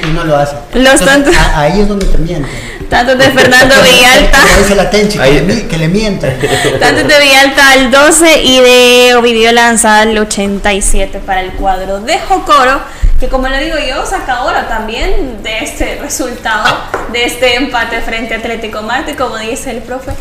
[0.02, 0.56] y no lo hace.
[0.74, 2.50] Los tantos, ahí es donde te mienten.
[2.88, 4.38] Tantos de Fernando Villalta.
[4.58, 6.38] dice la tenchi, que, le, mienten.
[6.80, 12.18] Tantos de Villalta al 12 y de Ovidio Lanza al 87 para el cuadro de
[12.18, 12.80] Jocoro.
[13.20, 16.74] Que como lo digo yo, saca oro también de este resultado,
[17.12, 20.12] de este empate frente a Atlético Marte, como dice el profe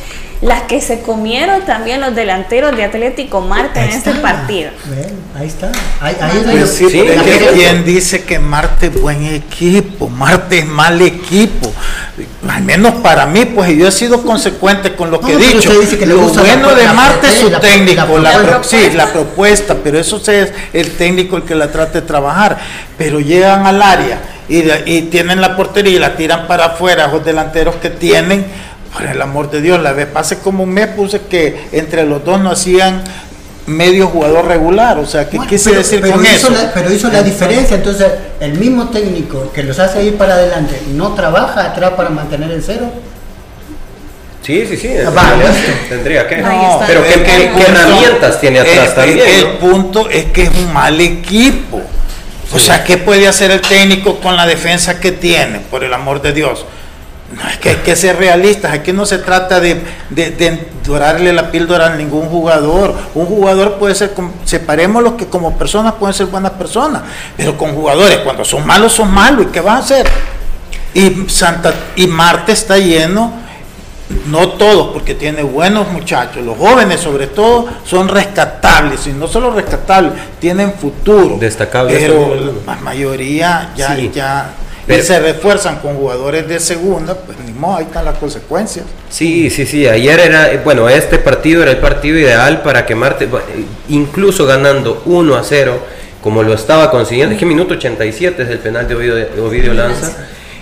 [0.41, 4.71] las que se comieron también los delanteros de Atlético Marte en este partido.
[5.37, 5.71] ahí está.
[5.99, 6.85] Ahí, ahí sí,
[7.53, 10.07] ¿Quién dice que Marte es buen equipo?
[10.07, 11.73] Marte es mal equipo.
[12.47, 15.73] Al menos para mí, pues yo he sido consecuente con lo que he dicho.
[16.05, 20.91] lo bueno de Marte es su técnico, la, sí, la propuesta, pero eso es el
[20.91, 22.57] técnico el que la trata de trabajar.
[22.97, 27.25] Pero llegan al área y, y tienen la portería y la tiran para afuera, los
[27.25, 28.45] delanteros que tienen
[28.93, 32.23] por el amor de Dios, la vez pasé como un mes puse que entre los
[32.25, 33.03] dos no hacían
[33.69, 36.49] medio jugador regular, o sea, ¿qué quise decir con eso?
[36.73, 38.07] pero hizo la diferencia, entonces
[38.39, 42.63] el mismo técnico que los hace ir para adelante no trabaja atrás para mantener el
[42.63, 42.91] cero.
[44.41, 45.35] Sí, sí, sí, ah,
[45.89, 46.37] tendría que.
[46.87, 49.19] pero ¿qué, herramientas tiene atrás también?
[49.19, 51.81] El, punto es que es un mal equipo.
[52.51, 56.21] O sea, ¿qué puede hacer el técnico con la defensa que tiene, por el amor
[56.21, 56.65] de Dios?
[57.51, 61.93] Es que hay que ser realistas, aquí no se trata de, de, dorarle la píldora
[61.93, 62.95] a ningún jugador.
[63.13, 64.13] Un jugador puede ser,
[64.45, 67.03] separemos los que como personas pueden ser buenas personas,
[67.37, 70.07] pero con jugadores cuando son malos son malos, ¿y qué van a hacer?
[70.93, 73.31] Y, Santa, y Marte está lleno,
[74.25, 79.51] no todos, porque tiene buenos muchachos, los jóvenes sobre todo son rescatables, y no solo
[79.51, 81.37] rescatables, tienen futuro.
[81.39, 81.95] Destacables.
[81.99, 84.49] Pero la mayoría ya, ya
[84.89, 88.85] y se refuerzan con jugadores de segunda, pues ni modo, ahí están las consecuencias.
[89.09, 93.29] Sí, sí, sí, ayer era, bueno, este partido era el partido ideal para que Marte,
[93.87, 95.79] incluso ganando 1 a 0,
[96.23, 98.95] como lo estaba consiguiendo, es que minuto 87 es el penal de
[99.39, 100.11] Ovidio, Lanza.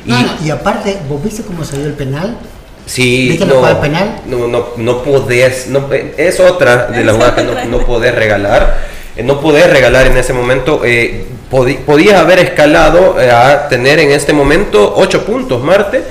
[0.05, 2.37] Y, aparte, ¿vos viste cómo salió el penal?
[2.85, 4.21] Sí, ¿Viste no, el penal?
[4.27, 8.77] No, no, no podés, no, es otra de las jugadas que no, no podés regalar,
[9.17, 10.81] eh, no podés regalar en ese momento.
[10.85, 16.03] Eh, podías haber escalado eh, a tener en este momento 8 puntos Marte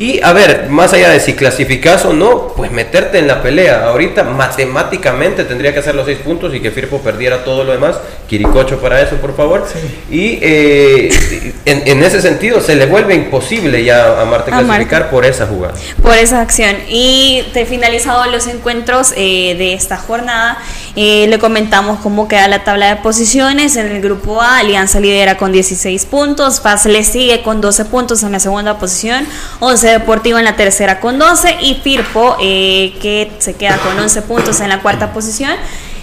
[0.00, 3.84] Y a ver, más allá de si clasificas o no, pues meterte en la pelea.
[3.84, 7.96] Ahorita matemáticamente tendría que hacer los seis puntos y que Firpo perdiera todo lo demás.
[8.26, 9.66] Quiricocho para eso, por favor.
[10.10, 15.46] Y eh, en, ese sentido se le vuelve imposible ya a Marte clasificar por esa
[15.46, 15.74] jugada.
[16.02, 16.76] Por esa acción.
[16.88, 20.56] Y te finalizado los encuentros eh, de esta jornada,
[20.96, 23.76] eh, le comentamos cómo queda la tabla de posiciones.
[23.76, 28.22] En el grupo A, Alianza lidera con 16 puntos, Paz le sigue con 12 puntos
[28.22, 29.26] en la segunda posición,
[29.60, 34.22] 11 Deportivo en la tercera con 12 y Firpo eh, que se queda con 11
[34.22, 35.52] puntos en la cuarta posición.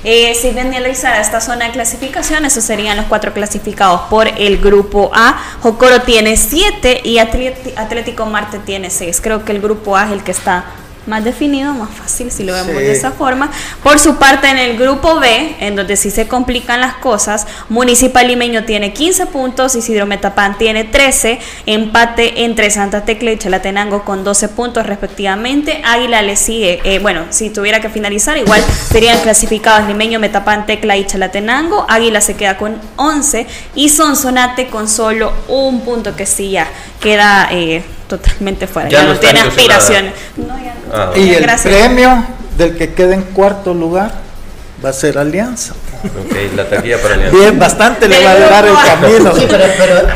[0.03, 4.57] Eh, si ven analizar esta zona de clasificación, esos serían los cuatro clasificados por el
[4.59, 5.37] grupo A.
[5.61, 9.19] Jocoro tiene 7 y Atlético Marte tiene 6.
[9.21, 10.65] Creo que el grupo A es el que está
[11.07, 13.49] más definido, más fácil si lo vemos de esa forma.
[13.81, 18.27] Por su parte, en el grupo B, en donde sí se complican las cosas, Municipal
[18.27, 24.23] Limeño tiene 15 puntos, Isidro Metapán tiene 13, empate entre Santa Tecla y Chalatenango con
[24.23, 25.81] 12 puntos respectivamente.
[25.85, 30.97] Águila le sigue, eh, bueno, si tuviera que finalizar, igual serían clasificados Limeño, Metapán, Tecla
[30.97, 31.85] y Chalatenango.
[31.87, 36.67] Águila se queda con 11 y Sonsonate con solo un punto que sí ya
[36.99, 38.89] queda eh, totalmente fuera.
[38.89, 40.11] Ya, no, tiene aspiración.
[40.93, 42.25] Ah, y el premio
[42.57, 44.11] del que quede en cuarto lugar
[44.83, 45.73] va a ser Alianza.
[46.03, 47.37] Ok, la taquilla para Alianza.
[47.37, 49.35] Bien, bastante le va a dar el camino.
[49.35, 49.63] Sí, pero,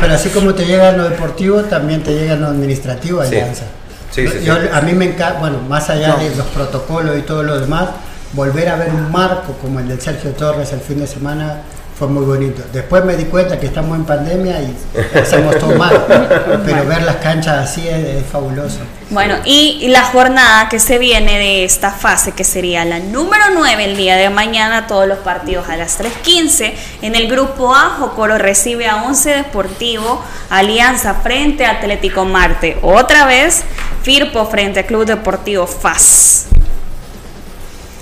[0.00, 3.64] pero, así como te llega lo deportivo, también te llega lo administrativo Alianza.
[4.10, 4.26] Sí.
[4.28, 7.88] Sí, a mí me encanta, bueno, más allá de los protocolos y todo lo demás,
[8.34, 11.62] volver a ver un marco como el de Sergio Torres el fin de semana
[11.98, 12.62] fue muy bonito.
[12.72, 16.04] Después me di cuenta que estamos en pandemia y hacemos todo mal,
[16.64, 18.78] pero ver las canchas así es, fabuloso.
[19.10, 23.84] Bueno, y la jornada que se viene de esta fase, que sería la número 9
[23.84, 26.72] el día de mañana, todos los partidos a las 3.15.
[27.02, 32.78] En el grupo A, Jocoro recibe a 11 Deportivo, Alianza frente a Atlético Marte.
[32.82, 33.64] Otra vez,
[34.02, 36.48] Firpo frente a Club Deportivo FAS.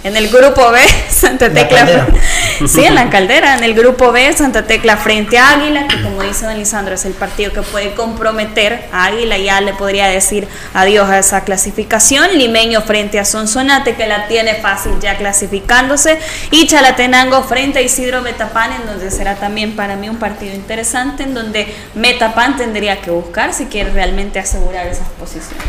[0.03, 0.81] En el grupo B,
[1.11, 2.09] Santa Tecla.
[2.67, 3.57] Sí, en la caldera.
[3.57, 7.07] En el grupo B, Santa Tecla frente a Águila, que como dice don Lisandro, es
[7.07, 9.39] el partido que puede comprometer a Águila.
[9.39, 12.37] Ya le podría decir adiós a esa clasificación.
[12.37, 16.19] Limeño frente a Sonsonate, que la tiene fácil ya clasificándose.
[16.51, 21.23] Y Chalatenango frente a Isidro Metapán, en donde será también para mí un partido interesante,
[21.23, 25.65] en donde Metapán tendría que buscar si quiere realmente asegurar esas posiciones.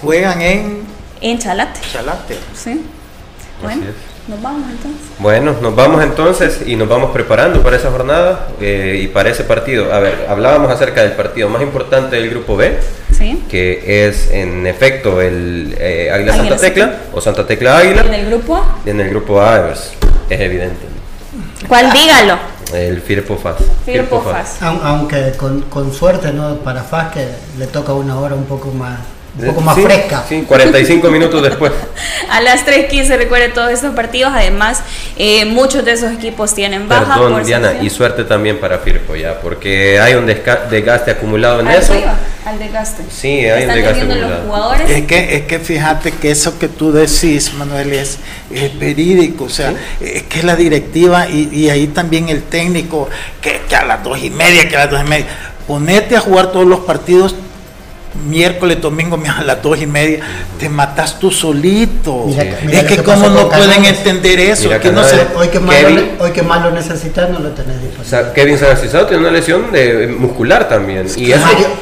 [0.00, 0.86] Juegan en.
[1.20, 1.80] En Chalate.
[1.92, 2.38] Chalate.
[2.54, 2.82] Sí.
[3.62, 3.82] Bueno,
[4.28, 5.00] nos vamos entonces.
[5.18, 9.44] Bueno, nos vamos entonces y nos vamos preparando para esa jornada eh, y para ese
[9.44, 9.92] partido.
[9.92, 12.78] A ver, hablábamos acerca del partido más importante del grupo B,
[13.48, 18.02] que es en efecto el eh, Águila Santa Tecla o Santa Tecla Águila.
[18.02, 18.78] ¿En el grupo A?
[18.84, 19.92] En el grupo A, pues,
[20.28, 20.86] es evidente.
[21.68, 21.92] ¿Cuál?
[21.92, 22.36] Dígalo.
[22.74, 23.56] El Firpo FAS.
[23.84, 24.62] Firpo FAS.
[24.62, 26.56] Aunque con, con suerte, ¿no?
[26.56, 28.98] Para FAS que le toca una hora un poco más
[29.38, 30.24] un poco más fresca.
[30.28, 31.72] Sí, 45 minutos después.
[32.30, 34.32] a las 3.15 recuerde todos estos partidos.
[34.34, 34.82] Además,
[35.16, 37.14] eh, muchos de esos equipos tienen baja.
[37.14, 41.94] Perdón, Diana, y suerte también para Firpo ya, porque hay un desgaste acumulado en eso.
[42.44, 43.04] al desgaste.
[43.10, 44.28] Sí, hay un desgaste acumulado.
[44.28, 44.90] Los jugadores?
[44.90, 48.18] Es que, es que fíjate que eso que tú decís, Manuel, es,
[48.78, 49.44] verídico.
[49.44, 53.08] O sea, es que la directiva y, y, ahí también el técnico,
[53.40, 55.26] que, que a las dos y media, que a las dos y media.
[55.66, 57.36] Ponete a jugar todos los partidos
[58.14, 60.20] miércoles, domingo, a las dos y media,
[60.58, 62.26] te matas tú solito.
[62.28, 64.68] es que, como no pueden entender eso.
[64.80, 65.02] que no
[65.36, 68.02] hoy, que más lo, hoy que más lo necesitas, no lo tenés disponible.
[68.02, 71.06] O sea, Kevin San tiene una lesión de, muscular también.
[71.16, 71.32] Y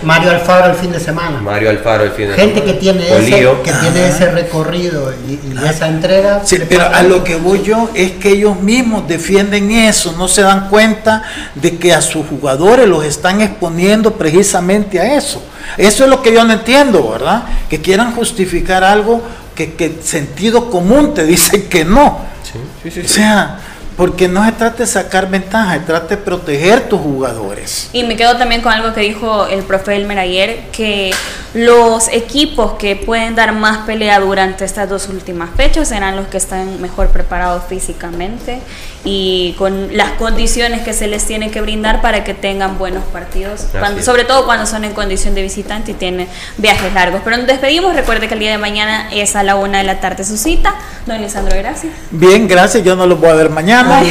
[0.02, 1.40] Mario, Alfaro el fin de semana.
[1.40, 2.52] Mario Alfaro el fin de semana.
[2.52, 6.42] Gente que tiene, ese, que tiene ese recorrido y, esa entrega.
[6.44, 10.42] Sí, pero a lo que voy yo es que ellos mismos defienden eso, no se
[10.42, 11.22] dan cuenta
[11.54, 15.42] de que a sus jugadores los están exponiendo precisamente a eso.
[15.76, 17.44] Eso es lo que yo no entiendo, ¿verdad?
[17.68, 19.22] Que quieran justificar algo
[19.54, 22.18] que, que sentido común te dice que no.
[22.42, 23.60] Sí, sí, sí, o sea,
[23.96, 27.90] porque no se trata de sacar ventaja, se trata de proteger tus jugadores.
[27.92, 31.10] Y me quedo también con algo que dijo el profe Elmer ayer, que
[31.52, 36.36] los equipos que pueden dar más pelea durante estas dos últimas fechas serán los que
[36.36, 38.60] están mejor preparados físicamente
[39.04, 43.66] y con las condiciones que se les tiene que brindar para que tengan buenos partidos,
[44.02, 46.28] sobre todo cuando son en condición de visitante y tienen
[46.58, 47.22] viajes largos.
[47.24, 50.00] Pero nos despedimos, recuerde que el día de mañana es a la una de la
[50.00, 50.74] tarde su cita.
[51.06, 51.94] Don Lisandro, gracias.
[52.10, 54.02] Bien, gracias, yo no lo voy a ver mañana,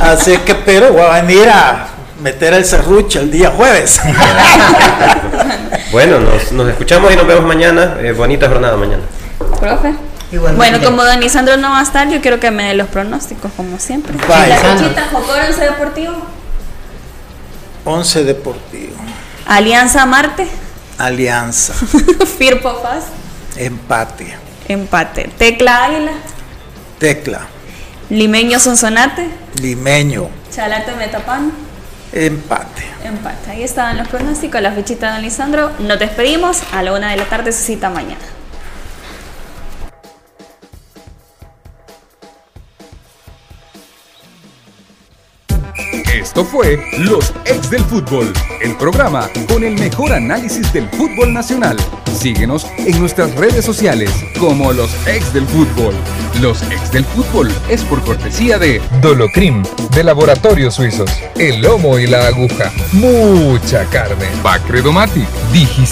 [0.00, 1.88] así que pero voy a venir a
[2.22, 4.00] meter el serrucho el día jueves.
[5.92, 7.96] bueno, nos, escuchamos y nos vemos mañana.
[8.00, 9.02] Eh, bonita jornada mañana.
[9.60, 9.94] Profe.
[10.56, 13.52] Bueno, como Don Lisandro no va a estar, yo quiero que me dé los pronósticos,
[13.54, 14.14] como siempre.
[14.14, 16.14] La fechita, Jocor 11 Deportivo.
[17.84, 18.94] 11 Deportivo.
[19.46, 20.48] Alianza Marte.
[20.96, 21.74] Alianza.
[22.38, 23.04] Firpo Paz.
[23.56, 24.34] Empate.
[24.68, 25.30] Empate.
[25.36, 26.12] Tecla Águila.
[26.98, 27.40] Tecla.
[28.08, 29.28] Limeño Sonsonate.
[29.60, 30.30] Limeño.
[30.54, 31.52] Chalate Metapan.
[32.12, 32.82] Empate.
[33.04, 33.50] Empate.
[33.50, 35.70] Ahí estaban los pronósticos, la fichita de Don Lisandro.
[35.78, 36.62] Nos despedimos.
[36.72, 38.20] A la una de la tarde se cita mañana.
[46.22, 51.76] Esto fue Los Ex del Fútbol, el programa con el mejor análisis del fútbol nacional.
[52.16, 54.08] Síguenos en nuestras redes sociales
[54.38, 55.92] como Los Ex del Fútbol.
[56.40, 59.64] Los Ex del Fútbol es por cortesía de Dolocrim,
[59.96, 65.90] de Laboratorios Suizos, El Lomo y la Aguja, mucha carne, Bacredomatic, Digis